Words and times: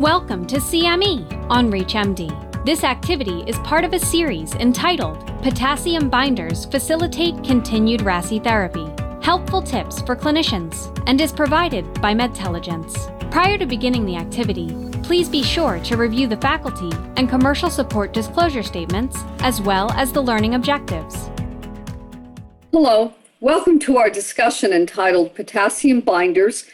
Welcome 0.00 0.46
to 0.46 0.56
CME 0.56 1.50
on 1.50 1.70
ReachMD. 1.70 2.64
This 2.64 2.84
activity 2.84 3.44
is 3.46 3.58
part 3.58 3.84
of 3.84 3.92
a 3.92 3.98
series 3.98 4.54
entitled 4.54 5.26
Potassium 5.42 6.08
Binders 6.08 6.64
Facilitate 6.64 7.44
Continued 7.44 8.00
RASI 8.00 8.38
Therapy 8.42 8.88
Helpful 9.22 9.60
Tips 9.60 10.00
for 10.00 10.16
Clinicians 10.16 10.90
and 11.06 11.20
is 11.20 11.32
provided 11.32 11.84
by 12.00 12.14
Medtelligence. 12.14 13.10
Prior 13.30 13.58
to 13.58 13.66
beginning 13.66 14.06
the 14.06 14.16
activity, 14.16 14.74
please 15.02 15.28
be 15.28 15.42
sure 15.42 15.78
to 15.80 15.98
review 15.98 16.26
the 16.26 16.38
faculty 16.38 16.90
and 17.18 17.28
commercial 17.28 17.68
support 17.68 18.14
disclosure 18.14 18.62
statements 18.62 19.18
as 19.40 19.60
well 19.60 19.90
as 19.90 20.12
the 20.12 20.22
learning 20.22 20.54
objectives. 20.54 21.28
Hello, 22.72 23.12
welcome 23.40 23.78
to 23.80 23.98
our 23.98 24.08
discussion 24.08 24.72
entitled 24.72 25.34
Potassium 25.34 26.00
Binders 26.00 26.64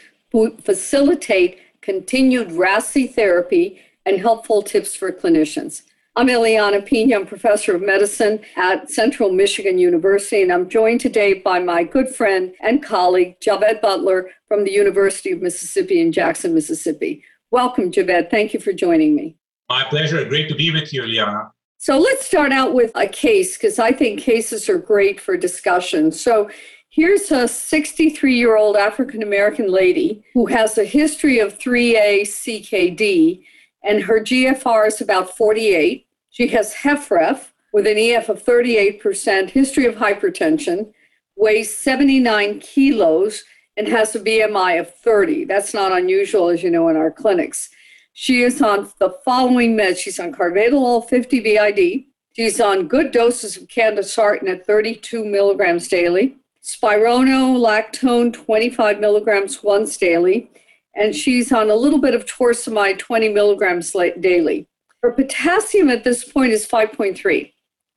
Facilitate 0.63 1.59
continued 1.87 2.51
RASI 2.51 3.07
therapy, 3.07 3.79
and 4.05 4.19
helpful 4.19 4.61
tips 4.61 4.93
for 4.93 5.09
clinicians. 5.09 5.83
I'm 6.17 6.27
Ileana 6.27 6.85
Pina, 6.85 7.15
I'm 7.15 7.25
professor 7.25 7.75
of 7.75 7.81
medicine 7.81 8.41
at 8.57 8.91
Central 8.91 9.31
Michigan 9.31 9.77
University, 9.77 10.41
and 10.41 10.51
I'm 10.51 10.67
joined 10.67 10.99
today 10.99 11.35
by 11.35 11.59
my 11.59 11.85
good 11.85 12.09
friend 12.09 12.53
and 12.59 12.83
colleague, 12.83 13.39
Javed 13.39 13.79
Butler 13.79 14.31
from 14.49 14.65
the 14.65 14.71
University 14.71 15.31
of 15.31 15.41
Mississippi 15.41 16.01
in 16.01 16.11
Jackson, 16.11 16.53
Mississippi. 16.53 17.23
Welcome, 17.51 17.89
Javed. 17.89 18.29
Thank 18.29 18.53
you 18.53 18.59
for 18.59 18.73
joining 18.73 19.15
me. 19.15 19.37
My 19.69 19.85
pleasure. 19.85 20.25
Great 20.25 20.49
to 20.49 20.55
be 20.55 20.71
with 20.71 20.91
you, 20.91 21.03
Ileana. 21.03 21.51
So 21.77 21.99
let's 21.99 22.25
start 22.25 22.51
out 22.51 22.73
with 22.73 22.91
a 22.95 23.07
case 23.07 23.55
because 23.55 23.79
I 23.79 23.93
think 23.93 24.19
cases 24.19 24.67
are 24.67 24.79
great 24.79 25.21
for 25.21 25.37
discussion. 25.37 26.11
So 26.11 26.49
Here's 26.97 27.29
a 27.29 27.47
63 27.47 28.33
year 28.33 28.57
old 28.57 28.75
African 28.75 29.21
American 29.21 29.71
lady 29.71 30.23
who 30.33 30.47
has 30.47 30.79
a 30.79 30.83
history 30.83 31.37
of 31.37 31.59
3A 31.59 32.21
CKD, 32.21 33.43
and 33.83 34.01
her 34.01 34.19
GFR 34.19 34.87
is 34.87 34.99
about 34.99 35.37
48. 35.37 36.07
She 36.31 36.47
has 36.47 36.73
HFrEF 36.73 37.49
with 37.71 37.85
an 37.85 37.99
EF 37.99 38.29
of 38.29 38.43
38%, 38.43 39.51
history 39.51 39.85
of 39.85 39.93
hypertension, 39.97 40.91
weighs 41.35 41.71
79 41.77 42.61
kilos, 42.61 43.43
and 43.77 43.87
has 43.87 44.15
a 44.15 44.19
BMI 44.19 44.79
of 44.79 44.91
30. 44.95 45.45
That's 45.45 45.75
not 45.75 45.91
unusual, 45.91 46.49
as 46.49 46.63
you 46.63 46.71
know, 46.71 46.89
in 46.89 46.97
our 46.97 47.11
clinics. 47.11 47.69
She 48.13 48.41
is 48.41 48.59
on 48.59 48.91
the 48.97 49.11
following 49.23 49.77
meds. 49.77 49.99
She's 49.99 50.19
on 50.19 50.33
carvedilol 50.33 51.07
50 51.07 51.41
BID. 51.41 52.05
She's 52.35 52.59
on 52.59 52.87
good 52.87 53.11
doses 53.11 53.55
of 53.55 53.67
candesartan 53.67 54.49
at 54.49 54.65
32 54.65 55.23
milligrams 55.23 55.87
daily 55.87 56.37
spironolactone 56.67 58.33
25 58.33 58.99
milligrams 58.99 59.63
once 59.63 59.95
daily, 59.95 60.51
and 60.95 61.15
she's 61.15 61.53
on 61.53 61.69
a 61.69 61.75
little 61.75 61.99
bit 61.99 62.13
of 62.13 62.25
torsemide 62.25 62.99
20 62.99 63.29
milligrams 63.29 63.95
daily. 64.19 64.67
Her 65.01 65.13
potassium 65.13 65.89
at 65.89 66.03
this 66.03 66.25
point 66.25 66.51
is 66.51 66.67
5.3. 66.67 67.53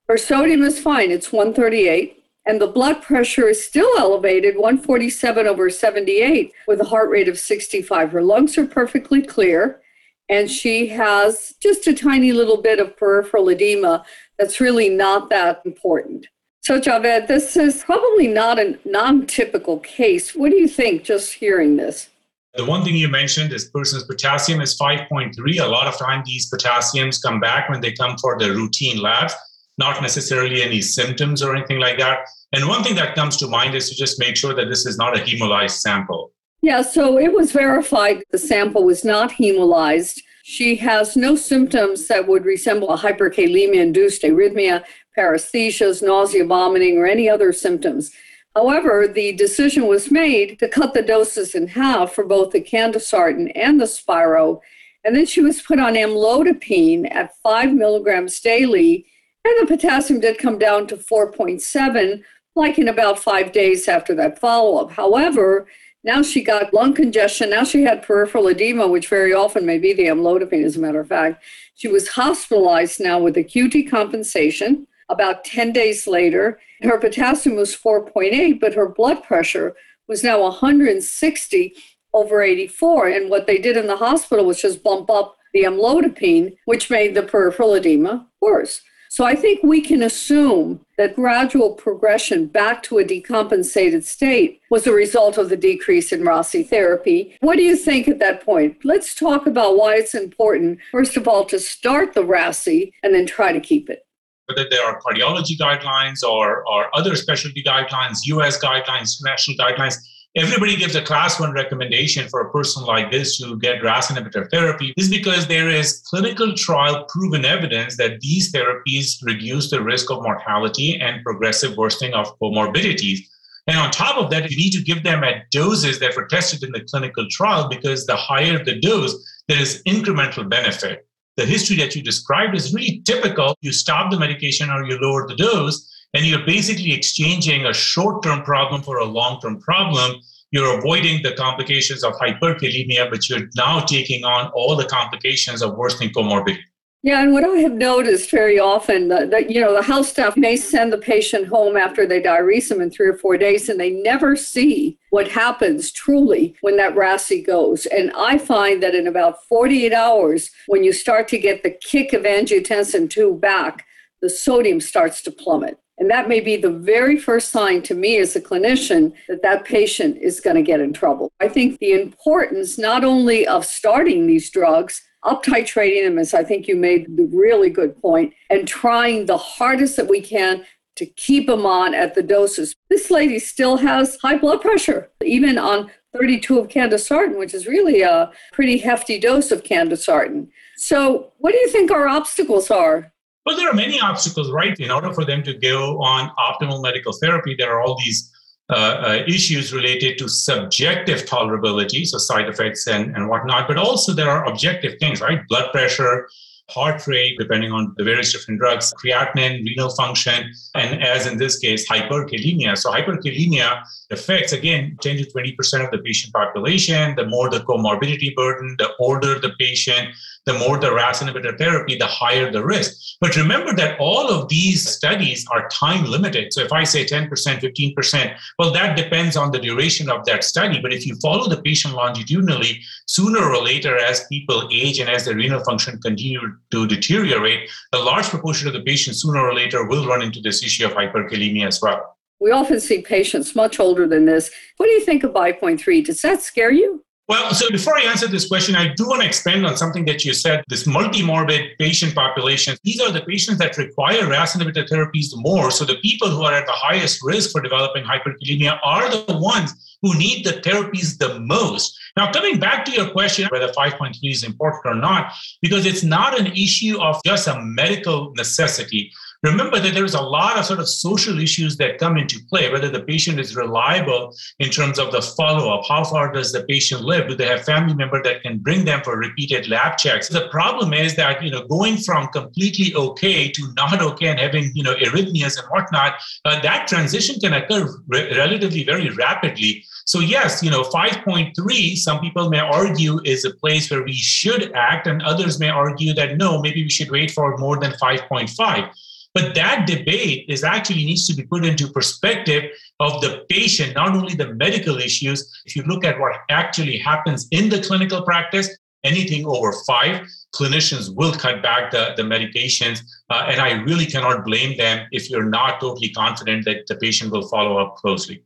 Her 0.09 0.17
sodium 0.17 0.63
is 0.63 0.79
fine, 0.79 1.11
it's 1.11 1.33
138, 1.33 2.23
and 2.47 2.61
the 2.61 2.69
blood 2.69 3.03
pressure 3.03 3.49
is 3.49 3.65
still 3.65 3.91
elevated, 3.99 4.55
147 4.55 5.49
over 5.49 5.69
78, 5.69 6.53
with 6.69 6.81
a 6.81 6.85
heart 6.85 7.11
rate 7.11 7.29
of 7.29 7.41
65. 7.41 8.13
Her 8.13 8.23
lungs 8.23 8.57
are 8.57 8.67
perfectly 8.67 9.21
clear, 9.21 9.81
and 10.29 10.49
she 10.49 10.87
has 10.89 11.55
just 11.61 11.89
a 11.89 11.95
tiny 11.95 12.31
little 12.31 12.63
bit 12.63 12.79
of 12.79 12.97
peripheral 12.97 13.49
edema 13.49 14.05
that's 14.39 14.61
really 14.61 14.89
not 14.89 15.29
that 15.31 15.61
important. 15.65 16.29
So, 16.63 16.79
Javed, 16.79 17.27
this 17.27 17.57
is 17.57 17.83
probably 17.85 18.29
not 18.29 18.59
a 18.59 18.79
non 18.85 19.27
typical 19.27 19.79
case. 19.79 20.35
What 20.35 20.51
do 20.51 20.57
you 20.57 20.69
think 20.69 21.05
just 21.05 21.33
hearing 21.33 21.77
this? 21.77 22.09
The 22.55 22.65
one 22.67 22.85
thing 22.85 22.97
you 22.97 23.09
mentioned 23.09 23.53
is 23.53 23.67
person's 23.67 24.05
potassium 24.05 24.61
is 24.61 24.77
5.3. 24.77 25.33
A 25.61 25.67
lot 25.67 25.87
of 25.87 25.97
time 25.97 26.23
these 26.27 26.51
potassiums 26.51 27.23
come 27.23 27.41
back 27.41 27.71
when 27.71 27.81
they 27.81 27.93
come 27.93 28.17
for 28.19 28.39
the 28.39 28.51
routine 28.51 29.01
labs, 29.01 29.35
not 29.79 30.03
necessarily 30.03 30.63
any 30.63 30.83
symptoms 30.83 31.43
or 31.43 31.55
anything 31.55 31.79
like 31.79 31.97
that. 31.99 32.27
And 32.53 32.69
one 32.69 32.83
thing 32.83 32.97
that 32.97 33.15
comes 33.15 33.37
to 33.39 33.47
mind 33.47 33.75
is 33.75 33.89
to 33.89 33.95
just 33.95 34.19
make 34.19 34.37
sure 34.37 34.53
that 34.53 34.69
this 34.69 34.85
is 34.85 34.99
not 34.99 35.17
a 35.17 35.23
hemolyzed 35.23 35.79
sample. 35.79 36.33
Yeah, 36.61 36.83
so 36.83 37.19
it 37.19 37.33
was 37.33 37.53
verified 37.53 38.23
the 38.33 38.39
sample 38.39 38.85
was 38.85 39.05
not 39.05 39.31
hemolyzed. 39.31 40.21
She 40.43 40.75
has 40.77 41.17
no 41.17 41.37
symptoms 41.37 42.09
that 42.09 42.27
would 42.27 42.45
resemble 42.45 42.91
a 42.91 42.99
hyperkalemia 42.99 43.77
induced 43.77 44.23
arrhythmia 44.23 44.85
paresthesias, 45.21 46.03
nausea, 46.03 46.45
vomiting, 46.45 46.97
or 46.97 47.07
any 47.07 47.29
other 47.29 47.53
symptoms. 47.53 48.11
However, 48.57 49.07
the 49.07 49.33
decision 49.33 49.87
was 49.87 50.11
made 50.11 50.59
to 50.59 50.69
cut 50.69 50.95
the 50.95 51.03
doses 51.03 51.55
in 51.55 51.69
half 51.69 52.13
for 52.13 52.25
both 52.25 52.53
the 52.53 52.61
candesartan 52.61 53.53
and 53.55 53.81
the 53.81 53.87
spiro, 53.87 54.61
and 55.05 55.15
then 55.15 55.27
she 55.27 55.41
was 55.41 55.63
put 55.63 55.79
on 55.79 55.95
amlodipine 55.95 57.13
at 57.15 57.37
five 57.43 57.73
milligrams 57.73 58.41
daily, 58.41 59.07
and 59.45 59.55
the 59.61 59.67
potassium 59.67 60.21
did 60.21 60.39
come 60.39 60.59
down 60.59 60.87
to 60.89 60.97
4.7, 60.97 62.23
like 62.57 62.79
in 62.79 62.89
about 62.89 63.19
five 63.19 63.53
days 63.53 63.89
after 63.89 64.15
that 64.15 64.39
follow 64.39 64.79
up. 64.79 64.91
However, 64.91 65.67
now 66.03 66.23
she 66.23 66.43
got 66.43 66.75
lung 66.75 66.95
congestion. 66.95 67.51
Now 67.51 67.65
she 67.65 67.83
had 67.83 68.03
peripheral 68.03 68.49
edema, 68.49 68.89
which 68.89 69.09
very 69.09 69.35
often 69.35 69.67
may 69.67 69.79
be 69.79 69.93
the 69.93 70.07
amlodipine, 70.07 70.65
as 70.65 70.77
a 70.77 70.81
matter 70.81 71.01
of 71.01 71.09
fact. 71.09 71.43
She 71.75 71.89
was 71.89 72.09
hospitalized 72.09 73.01
now 73.01 73.21
with 73.21 73.37
acute 73.37 73.73
decompensation. 73.73 74.87
About 75.11 75.45
10 75.45 75.73
days 75.73 76.07
later, 76.07 76.61
her 76.83 76.97
potassium 76.97 77.57
was 77.57 77.77
4.8, 77.77 78.61
but 78.61 78.75
her 78.75 78.89
blood 78.89 79.25
pressure 79.25 79.75
was 80.07 80.23
now 80.23 80.41
160 80.41 81.75
over 82.15 82.43
84. 82.43 83.09
And 83.09 83.29
what 83.29 83.47
they 83.47 83.59
did 83.59 83.77
in 83.77 83.89
the 83.89 83.97
hospital 83.97 84.47
was 84.47 84.63
just 84.63 84.85
bump 84.85 85.11
up 85.11 85.37
the 85.53 85.65
amlodipine, 85.65 86.57
which 86.65 86.91
made 86.91 87.15
the 87.15 87.25
peripheral 87.25 87.75
edema 87.75 88.29
worse. 88.41 88.83
So 89.09 89.25
I 89.25 89.35
think 89.35 89.65
we 89.65 89.81
can 89.81 90.05
assume 90.05 90.87
that 90.97 91.17
gradual 91.17 91.75
progression 91.75 92.47
back 92.47 92.81
to 92.85 92.99
a 92.99 93.05
decompensated 93.05 94.05
state 94.05 94.61
was 94.71 94.87
a 94.87 94.93
result 94.93 95.37
of 95.37 95.49
the 95.49 95.57
decrease 95.57 96.13
in 96.13 96.23
RASI 96.23 96.63
therapy. 96.63 97.37
What 97.41 97.57
do 97.57 97.65
you 97.65 97.75
think 97.75 98.07
at 98.07 98.21
that 98.21 98.45
point? 98.45 98.77
Let's 98.85 99.17
talk 99.17 99.49
about 99.49 99.77
why 99.77 99.97
it's 99.97 100.15
important, 100.15 100.79
first 100.93 101.17
of 101.17 101.27
all, 101.27 101.45
to 101.47 101.59
start 101.59 102.15
the 102.15 102.25
RASI 102.25 102.93
and 103.03 103.13
then 103.13 103.27
try 103.27 103.53
to 103.53 103.59
keep 103.59 103.91
it 103.91 104.07
whether 104.51 104.69
there 104.69 104.85
are 104.85 105.01
cardiology 105.01 105.57
guidelines 105.59 106.23
or, 106.23 106.65
or 106.69 106.95
other 106.97 107.15
specialty 107.15 107.63
guidelines, 107.63 108.19
US 108.25 108.63
guidelines, 108.63 109.23
national 109.23 109.57
guidelines, 109.57 109.97
everybody 110.37 110.77
gives 110.77 110.95
a 110.95 111.03
class 111.03 111.41
one 111.41 111.53
recommendation 111.53 112.29
for 112.29 112.41
a 112.41 112.51
person 112.51 112.85
like 112.85 113.11
this 113.11 113.39
to 113.39 113.59
get 113.59 113.83
RAS 113.83 114.09
inhibitor 114.09 114.49
therapy 114.51 114.93
is 114.97 115.09
because 115.09 115.47
there 115.47 115.69
is 115.69 116.03
clinical 116.09 116.55
trial 116.55 117.05
proven 117.09 117.45
evidence 117.45 117.97
that 117.97 118.21
these 118.21 118.53
therapies 118.53 119.19
reduce 119.23 119.71
the 119.71 119.83
risk 119.83 120.11
of 120.11 120.23
mortality 120.23 121.01
and 121.01 121.25
progressive 121.25 121.77
worsening 121.77 122.15
of 122.15 122.39
comorbidities. 122.39 123.21
And 123.67 123.79
on 123.79 123.91
top 123.91 124.17
of 124.17 124.31
that, 124.31 124.51
you 124.51 124.57
need 124.57 124.73
to 124.73 124.83
give 124.83 125.03
them 125.03 125.23
at 125.23 125.51
doses 125.51 125.99
that 126.01 126.17
were 126.17 126.27
tested 126.27 126.63
in 126.63 126.73
the 126.73 126.81
clinical 126.81 127.27
trial 127.31 127.69
because 127.69 128.07
the 128.07 128.17
higher 128.17 128.65
the 128.65 128.81
dose, 128.81 129.15
there 129.49 129.61
is 129.61 129.83
incremental 129.87 130.49
benefit 130.49 131.07
the 131.41 131.47
history 131.47 131.77
that 131.77 131.97
you 131.97 132.03
described 132.03 132.55
is 132.55 132.75
really 132.75 133.01
typical. 133.07 133.57
You 133.63 133.73
stop 133.73 134.11
the 134.11 134.19
medication 134.19 134.69
or 134.69 134.85
you 134.85 134.99
lower 135.01 135.27
the 135.27 135.35
dose, 135.35 135.89
and 136.13 136.27
you're 136.27 136.45
basically 136.45 136.93
exchanging 136.93 137.65
a 137.65 137.73
short 137.73 138.23
term 138.23 138.43
problem 138.43 138.83
for 138.83 138.99
a 138.99 139.07
long 139.07 139.41
term 139.41 139.59
problem. 139.59 140.17
You're 140.51 140.79
avoiding 140.79 141.23
the 141.23 141.33
complications 141.33 142.05
of 142.05 142.13
hyperkalemia, 142.15 143.09
but 143.09 143.31
you're 143.31 143.49
now 143.57 143.81
taking 143.81 144.23
on 144.23 144.51
all 144.53 144.77
the 144.77 144.85
complications 144.85 145.63
of 145.63 145.77
worsening 145.77 146.11
comorbidity. 146.11 146.59
Yeah, 147.03 147.23
and 147.23 147.33
what 147.33 147.45
I 147.45 147.57
have 147.61 147.73
noticed 147.73 148.31
very 148.31 148.59
often 148.59 149.09
that, 149.09 149.31
that, 149.31 149.51
you 149.51 149.59
know 149.59 149.75
the 149.75 149.83
health 149.83 150.07
staff 150.07 150.37
may 150.37 150.57
send 150.57 150.93
the 150.93 150.99
patient 150.99 151.49
home 151.49 151.75
after 151.75 152.07
they 152.07 152.21
diurese 152.21 152.69
them 152.69 152.83
in 152.83 152.91
three 152.91 153.09
or 153.09 153.17
four 153.17 153.39
days, 153.39 153.71
and 153.71 153.81
they 153.81 153.89
never 153.91 154.37
see 154.37 154.99
what 155.09 155.27
happens 155.29 155.93
truly 155.93 156.55
when 156.61 156.77
that 156.77 156.95
RASI 156.95 157.41
goes. 157.41 157.87
And 157.87 158.13
I 158.15 158.37
find 158.37 158.83
that 158.83 158.95
in 158.95 159.07
about 159.07 159.43
48 159.45 159.95
hours, 159.95 160.51
when 160.67 160.85
you 160.85 160.93
start 160.93 161.27
to 161.29 161.39
get 161.39 161.63
the 161.63 161.71
kick 161.71 162.13
of 162.13 162.25
angiotensin 162.25 163.09
two 163.09 163.35
back, 163.35 163.87
the 164.21 164.29
sodium 164.29 164.81
starts 164.81 165.23
to 165.23 165.31
plummet. 165.31 165.79
And 165.97 166.11
that 166.11 166.29
may 166.29 166.41
be 166.41 166.57
the 166.57 166.71
very 166.71 167.19
first 167.19 167.51
sign 167.51 167.83
to 167.83 167.95
me 167.95 168.19
as 168.19 168.35
a 168.35 168.41
clinician 168.41 169.13
that 169.29 169.43
that 169.43 169.65
patient 169.65 170.17
is 170.19 170.41
going 170.41 170.57
to 170.57 170.63
get 170.63 170.81
in 170.81 170.95
trouble. 170.95 171.31
I 171.41 171.49
think 171.49 171.79
the 171.79 171.93
importance 171.93 172.79
not 172.79 173.05
only 173.05 173.47
of 173.47 173.67
starting 173.67 174.27
these 174.27 174.51
drugs, 174.51 175.03
up 175.23 175.45
titrating 175.45 176.05
them, 176.05 176.19
as 176.19 176.35
I 176.35 176.45
think 176.45 176.67
you 176.67 176.77
made 176.77 177.17
the 177.17 177.29
really 177.33 177.71
good 177.71 178.01
point, 178.01 178.35
and 178.49 178.67
trying 178.67 179.27
the 179.27 179.37
hardest 179.37 179.97
that 179.97 180.09
we 180.09 180.21
can 180.21 180.65
to 180.97 181.07
keep 181.07 181.47
them 181.47 181.65
on 181.65 181.95
at 181.95 182.15
the 182.15 182.23
doses. 182.23 182.75
This 182.89 183.11
lady 183.11 183.39
still 183.39 183.79
has 183.79 184.19
high 184.23 184.37
blood 184.37 184.61
pressure, 184.61 185.11
even 185.25 185.57
on 185.57 185.91
32 186.15 186.59
of 186.59 186.69
candesartan, 186.69 187.39
which 187.39 187.55
is 187.55 187.67
really 187.67 188.03
a 188.03 188.31
pretty 188.53 188.79
hefty 188.79 189.19
dose 189.19 189.51
of 189.51 189.63
candesartan. 189.63 190.49
So, 190.77 191.33
what 191.39 191.53
do 191.53 191.59
you 191.59 191.69
think 191.69 191.91
our 191.91 192.09
obstacles 192.09 192.71
are? 192.71 193.13
Well, 193.47 193.57
there 193.57 193.71
are 193.71 193.75
many 193.75 194.01
obstacles, 194.01 194.51
right? 194.51 194.79
In 194.79 194.91
order 194.91 195.13
for 195.13 195.25
them 195.25 195.43
to 195.45 195.55
go 195.55 196.01
on 196.03 196.31
optimal 196.39 196.83
medical 196.83 197.13
therapy, 197.13 197.55
there 197.57 197.73
are 197.73 197.81
all 197.81 197.99
these 197.99 198.31
uh, 198.71 198.73
uh, 198.73 199.25
issues 199.27 199.73
related 199.73 200.17
to 200.19 200.29
subjective 200.29 201.25
tolerability, 201.25 202.07
so 202.07 202.19
side 202.19 202.49
effects 202.49 202.87
and, 202.87 203.17
and 203.17 203.29
whatnot, 203.29 203.67
but 203.67 203.77
also 203.77 204.13
there 204.13 204.31
are 204.31 204.47
objective 204.47 204.99
things, 205.01 205.21
right? 205.21 205.47
Blood 205.49 205.73
pressure, 205.73 206.29
heart 206.71 207.05
rate, 207.07 207.37
depending 207.39 207.73
on 207.73 207.95
the 207.97 208.05
various 208.05 208.33
different 208.33 208.61
drugs, 208.61 208.95
creatinine, 208.95 209.65
renal 209.65 209.91
function, 209.91 210.53
and 210.75 211.03
as 211.03 211.27
in 211.27 211.37
this 211.37 211.59
case, 211.59 211.89
hyperkalemia. 211.89 212.79
So, 212.79 212.93
hyperkalemia 212.93 213.83
affects 214.11 214.53
again 214.53 214.97
10 215.01 215.17
to 215.17 215.25
20% 215.25 215.85
of 215.85 215.91
the 215.91 215.99
patient 215.99 216.33
population. 216.33 217.17
The 217.17 217.27
more 217.27 217.51
the 217.51 217.61
comorbidity 217.61 218.35
burden, 218.35 218.77
the 218.79 218.91
older 219.01 219.39
the 219.39 219.51
patient, 219.59 220.15
the 220.47 220.55
more 220.55 220.79
the 220.79 220.93
RAS 220.93 221.21
inhibitor 221.21 221.57
therapy, 221.57 221.97
the 221.97 222.07
higher 222.07 222.51
the 222.51 222.65
risk. 222.65 222.97
But 223.21 223.37
remember 223.37 223.75
that 223.75 223.99
all 224.01 224.31
of 224.31 224.49
these 224.49 224.89
studies 224.89 225.47
are 225.51 225.69
time 225.69 226.05
limited. 226.05 226.53
So 226.53 226.63
if 226.63 226.73
I 226.73 226.85
say 226.85 227.05
10%, 227.05 227.29
15%, 227.29 228.37
well, 228.59 228.73
that 228.73 228.97
depends 228.97 229.37
on 229.37 229.51
the 229.51 229.59
duration 229.59 230.09
of 230.09 230.25
that 230.25 230.45
study. 230.45 230.81
But 230.81 230.93
if 230.93 231.07
you 231.07 231.17
follow 231.17 231.49
the 231.49 231.61
patient 231.63 231.95
longitudinally, 231.95 232.81
sooner 233.07 233.43
or 233.43 233.63
later, 233.63 233.99
as 233.99 234.27
people 234.29 234.69
age 234.73 234.99
and 234.99 235.11
as 235.11 235.27
their 235.27 235.37
renal 235.37 235.63
function 235.63 236.01
continue 236.01 236.41
to 236.71 236.87
deteriorate, 236.87 237.69
a 237.93 237.99
large 237.99 238.27
proportion 238.27 238.67
of 238.67 238.73
the 238.73 238.83
patients 238.83 239.23
sooner 239.23 239.41
or 239.41 239.55
later 239.55 239.87
will 239.87 240.07
run 240.07 240.23
into 240.23 240.41
this 240.41 240.63
issue 240.65 240.87
of 240.87 240.93
hyperkalemia 240.93 241.67
as 241.67 241.83
well. 241.83 242.17
We 242.41 242.53
often 242.53 242.81
see 242.81 243.03
patients 243.03 243.55
much 243.55 243.79
older 243.79 244.07
than 244.07 244.25
this. 244.25 244.51
What 244.79 244.87
do 244.87 244.93
you 244.93 245.05
think 245.05 245.25
of 245.25 245.33
5.3? 245.33 246.05
Does 246.05 246.23
that 246.23 246.41
scare 246.41 246.73
you? 246.73 247.05
Well, 247.31 247.55
so 247.55 247.71
before 247.71 247.97
I 247.97 248.03
answer 248.03 248.27
this 248.27 248.49
question, 248.49 248.75
I 248.75 248.93
do 248.93 249.07
want 249.07 249.23
to 249.23 249.29
expand 249.29 249.65
on 249.65 249.77
something 249.77 250.05
that 250.07 250.25
you 250.25 250.35
said 250.35 250.65
this 250.67 250.83
multimorbid 250.83 251.79
patient 251.79 252.13
population. 252.13 252.77
These 252.83 253.01
are 253.01 253.13
the 253.13 253.21
patients 253.21 253.59
that 253.59 253.79
require 253.79 254.27
RAS 254.27 254.57
inhibitor 254.57 254.85
therapies 254.89 255.29
more. 255.35 255.71
So 255.71 255.85
the 255.85 255.99
people 256.03 256.29
who 256.29 256.43
are 256.43 256.53
at 256.53 256.67
the 256.67 256.73
highest 256.73 257.21
risk 257.23 257.53
for 257.53 257.61
developing 257.61 258.03
hyperkalemia 258.03 258.81
are 258.83 259.09
the 259.09 259.39
ones 259.39 259.97
who 260.03 260.19
need 260.19 260.45
the 260.45 260.55
therapies 260.55 261.19
the 261.19 261.39
most. 261.39 261.97
Now, 262.17 262.33
coming 262.33 262.59
back 262.59 262.85
to 262.87 262.91
your 262.91 263.11
question 263.11 263.47
whether 263.53 263.69
5.3 263.69 264.17
is 264.25 264.43
important 264.43 264.87
or 264.87 264.97
not, 264.97 265.33
because 265.63 265.87
it's 265.87 266.03
not 266.03 266.37
an 266.37 266.49
issue 266.49 267.01
of 267.01 267.21
just 267.25 267.47
a 267.47 267.63
medical 267.63 268.33
necessity. 268.35 269.13
Remember 269.43 269.81
that 269.81 269.95
there's 269.95 270.13
a 270.13 270.21
lot 270.21 270.59
of 270.59 270.67
sort 270.67 270.81
of 270.81 270.89
social 270.89 271.41
issues 271.41 271.79
that 271.79 271.97
come 271.97 272.19
into 272.19 272.39
play, 272.51 272.71
whether 272.71 272.91
the 272.91 273.03
patient 273.03 273.41
is 273.41 273.57
reliable 273.57 274.37
in 274.59 274.69
terms 274.69 274.99
of 274.99 275.13
the 275.13 275.23
follow 275.23 275.71
up. 275.71 275.87
How 275.89 276.05
far 276.05 276.31
does 276.31 276.53
the 276.53 276.63
patient 276.65 277.01
live? 277.01 277.27
Do 277.27 277.35
they 277.35 277.47
have 277.47 277.65
family 277.65 277.95
member 277.95 278.23
that 278.23 278.43
can 278.43 278.59
bring 278.59 278.85
them 278.85 279.01
for 279.03 279.17
repeated 279.17 279.67
lab 279.71 279.97
checks? 279.97 280.29
The 280.29 280.49
problem 280.49 280.93
is 280.93 281.17
that, 281.17 281.43
you 281.43 281.51
know, 281.51 281.67
going 281.67 281.97
from 281.97 282.29
completely 282.29 282.95
okay 282.95 283.51
to 283.51 283.73
not 283.77 284.03
okay 284.03 284.29
and 284.29 284.39
having, 284.39 284.73
you 284.75 284.83
know, 284.83 284.95
arrhythmias 284.97 285.59
and 285.59 285.67
whatnot, 285.69 286.21
uh, 286.45 286.61
that 286.61 286.87
transition 286.87 287.41
can 287.41 287.55
occur 287.55 287.89
re- 288.09 288.37
relatively 288.37 288.85
very 288.85 289.09
rapidly. 289.09 289.87
So, 290.05 290.21
yes, 290.21 290.63
you 290.63 290.71
know, 290.71 290.83
5.3, 290.83 291.97
some 291.97 292.21
people 292.21 292.51
may 292.51 292.61
argue 292.61 293.21
is 293.25 293.47
a 293.47 293.55
place 293.55 293.91
where 293.91 294.03
we 294.03 294.13
should 294.13 294.71
act, 294.75 295.07
and 295.07 295.23
others 295.23 295.59
may 295.59 295.71
argue 295.71 296.13
that 296.13 296.37
no, 296.37 296.61
maybe 296.61 296.83
we 296.83 296.91
should 296.91 297.11
wait 297.11 297.31
for 297.31 297.57
more 297.57 297.79
than 297.79 297.93
5.5. 297.93 298.91
But 299.33 299.55
that 299.55 299.87
debate 299.87 300.47
is 300.49 300.65
actually 300.65 301.05
needs 301.05 301.27
to 301.29 301.35
be 301.35 301.45
put 301.45 301.65
into 301.65 301.89
perspective 301.89 302.65
of 302.99 303.21
the 303.21 303.45
patient, 303.49 303.95
not 303.95 304.17
only 304.17 304.35
the 304.35 304.55
medical 304.55 304.99
issues. 304.99 305.63
If 305.67 305.77
you 305.77 305.83
look 305.85 306.05
at 306.05 306.19
what 306.19 306.33
actually 306.49 306.99
happens 306.99 307.47
in 307.53 307.69
the 307.69 307.81
clinical 307.81 308.23
practice, 308.23 308.77
anything 309.05 309.47
over 309.47 309.73
five, 309.87 310.27
clinicians 310.55 311.15
will 311.15 311.33
cut 311.33 311.63
back 311.63 311.93
the, 311.93 312.13
the 312.17 312.23
medications. 312.23 313.03
Uh, 313.31 313.47
and 313.49 313.61
I 313.61 313.73
really 313.83 314.07
cannot 314.07 314.45
blame 314.45 314.77
them 314.77 315.07
if 315.13 315.31
you're 315.31 315.49
not 315.49 315.81
totally 315.81 316.11
confident 316.11 316.65
that 316.65 316.87
the 316.89 316.97
patient 316.97 317.31
will 317.31 317.49
follow 317.49 317.79
up 317.79 317.97
closely. 317.97 318.43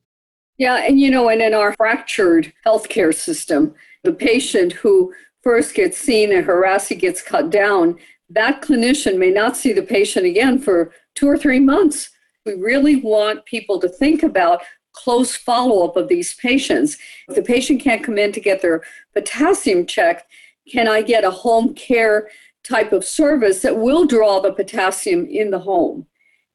Yeah, 0.58 0.76
and 0.76 1.00
you 1.00 1.10
know, 1.10 1.28
and 1.30 1.42
in 1.42 1.54
our 1.54 1.72
fractured 1.72 2.52
healthcare 2.64 3.12
system, 3.14 3.74
the 4.04 4.12
patient 4.12 4.72
who 4.72 5.12
first 5.42 5.74
gets 5.74 5.98
seen 5.98 6.32
and 6.32 6.44
her 6.44 6.60
RASI 6.60 6.94
gets 6.94 7.22
cut 7.22 7.50
down 7.50 7.98
that 8.34 8.62
clinician 8.62 9.18
may 9.18 9.30
not 9.30 9.56
see 9.56 9.72
the 9.72 9.82
patient 9.82 10.26
again 10.26 10.58
for 10.58 10.92
two 11.14 11.28
or 11.28 11.38
three 11.38 11.60
months. 11.60 12.10
We 12.44 12.54
really 12.54 12.96
want 12.96 13.46
people 13.46 13.80
to 13.80 13.88
think 13.88 14.22
about 14.22 14.62
close 14.92 15.34
follow 15.34 15.86
up 15.86 15.96
of 15.96 16.08
these 16.08 16.34
patients. 16.34 16.98
If 17.28 17.34
the 17.34 17.42
patient 17.42 17.80
can't 17.80 18.04
come 18.04 18.18
in 18.18 18.32
to 18.32 18.40
get 18.40 18.62
their 18.62 18.82
potassium 19.12 19.86
checked, 19.86 20.30
can 20.70 20.88
I 20.88 21.02
get 21.02 21.24
a 21.24 21.30
home 21.30 21.74
care 21.74 22.28
type 22.62 22.92
of 22.92 23.04
service 23.04 23.62
that 23.62 23.78
will 23.78 24.06
draw 24.06 24.40
the 24.40 24.52
potassium 24.52 25.26
in 25.26 25.50
the 25.50 25.58
home? 25.58 26.06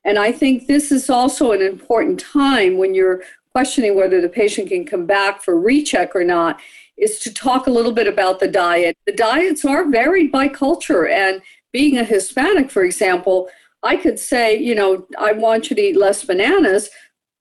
And 0.05 0.17
I 0.17 0.31
think 0.31 0.67
this 0.67 0.91
is 0.91 1.09
also 1.09 1.51
an 1.51 1.61
important 1.61 2.19
time 2.19 2.77
when 2.77 2.95
you're 2.95 3.21
questioning 3.51 3.95
whether 3.95 4.21
the 4.21 4.29
patient 4.29 4.69
can 4.69 4.85
come 4.85 5.05
back 5.05 5.41
for 5.41 5.59
recheck 5.59 6.15
or 6.15 6.23
not, 6.23 6.59
is 6.97 7.19
to 7.19 7.33
talk 7.33 7.67
a 7.67 7.71
little 7.71 7.91
bit 7.91 8.07
about 8.07 8.39
the 8.39 8.47
diet. 8.47 8.97
The 9.05 9.13
diets 9.13 9.65
are 9.65 9.89
varied 9.89 10.31
by 10.31 10.47
culture, 10.47 11.07
and 11.07 11.41
being 11.71 11.97
a 11.97 12.03
Hispanic, 12.03 12.71
for 12.71 12.83
example, 12.83 13.49
I 13.83 13.95
could 13.95 14.19
say, 14.19 14.57
you 14.57 14.75
know, 14.75 15.07
I 15.17 15.33
want 15.33 15.69
you 15.69 15.75
to 15.75 15.81
eat 15.81 15.97
less 15.97 16.23
bananas, 16.25 16.89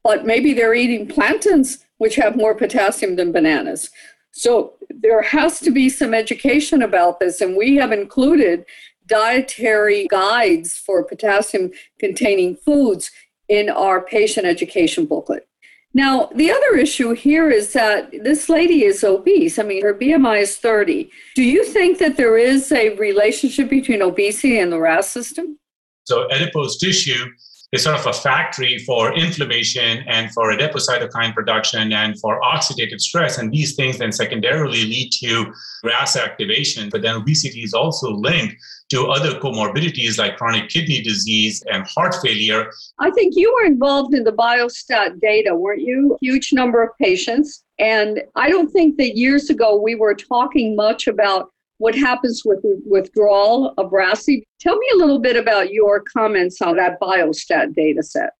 but 0.04 0.24
maybe 0.24 0.52
they're 0.52 0.74
eating 0.74 1.08
plantains, 1.08 1.84
which 1.98 2.16
have 2.16 2.36
more 2.36 2.54
potassium 2.54 3.16
than 3.16 3.32
bananas. 3.32 3.90
So 4.30 4.74
there 4.90 5.22
has 5.22 5.58
to 5.60 5.70
be 5.70 5.88
some 5.88 6.14
education 6.14 6.82
about 6.82 7.18
this, 7.18 7.40
and 7.40 7.56
we 7.56 7.76
have 7.76 7.90
included 7.90 8.64
dietary 9.06 10.06
guides 10.08 10.76
for 10.76 11.02
potassium 11.02 11.72
containing 11.98 12.56
foods 12.56 13.10
in 13.48 13.68
our 13.68 14.00
patient 14.00 14.46
education 14.46 15.06
booklet. 15.06 15.47
Now, 15.94 16.28
the 16.34 16.50
other 16.50 16.76
issue 16.76 17.12
here 17.12 17.50
is 17.50 17.72
that 17.72 18.10
this 18.22 18.48
lady 18.48 18.84
is 18.84 19.02
obese. 19.02 19.58
I 19.58 19.62
mean, 19.62 19.82
her 19.82 19.94
BMI 19.94 20.42
is 20.42 20.56
30. 20.58 21.10
Do 21.34 21.42
you 21.42 21.64
think 21.64 21.98
that 21.98 22.16
there 22.16 22.36
is 22.36 22.70
a 22.70 22.94
relationship 22.96 23.70
between 23.70 24.02
obesity 24.02 24.58
and 24.58 24.70
the 24.70 24.78
RAS 24.78 25.08
system? 25.08 25.58
So, 26.04 26.30
adipose 26.30 26.78
tissue 26.78 27.26
is 27.72 27.84
sort 27.84 27.98
of 27.98 28.06
a 28.06 28.12
factory 28.12 28.78
for 28.78 29.14
inflammation 29.14 30.02
and 30.06 30.30
for 30.32 30.50
adipocytokine 30.52 31.34
production 31.34 31.92
and 31.92 32.18
for 32.18 32.40
oxidative 32.40 32.98
stress. 32.98 33.36
And 33.36 33.52
these 33.52 33.74
things 33.74 33.98
then 33.98 34.10
secondarily 34.10 34.84
lead 34.84 35.10
to 35.20 35.52
RAS 35.84 36.16
activation. 36.16 36.88
But 36.88 37.02
then 37.02 37.16
obesity 37.16 37.62
is 37.62 37.74
also 37.74 38.10
linked 38.10 38.56
to 38.90 39.08
other 39.08 39.38
comorbidities 39.38 40.18
like 40.18 40.38
chronic 40.38 40.70
kidney 40.70 41.02
disease 41.02 41.62
and 41.70 41.86
heart 41.86 42.14
failure. 42.22 42.70
I 42.98 43.10
think 43.10 43.34
you 43.36 43.52
were 43.52 43.66
involved 43.66 44.14
in 44.14 44.24
the 44.24 44.32
biostat 44.32 45.20
data, 45.20 45.54
weren't 45.54 45.82
you? 45.82 46.16
Huge 46.22 46.54
number 46.54 46.82
of 46.82 46.96
patients. 46.98 47.64
And 47.78 48.22
I 48.34 48.48
don't 48.48 48.70
think 48.70 48.96
that 48.96 49.16
years 49.16 49.50
ago 49.50 49.76
we 49.76 49.94
were 49.94 50.14
talking 50.14 50.74
much 50.74 51.06
about 51.06 51.52
what 51.78 51.94
happens 51.94 52.42
with 52.44 52.58
withdrawal 52.84 53.74
of 53.78 53.92
RASI. 53.92 54.44
Tell 54.60 54.76
me 54.76 54.86
a 54.94 54.96
little 54.96 55.18
bit 55.18 55.36
about 55.36 55.72
your 55.72 56.02
comments 56.02 56.60
on 56.60 56.76
that 56.76 57.00
biostat 57.00 57.74
data 57.74 58.02
set. 58.02 58.30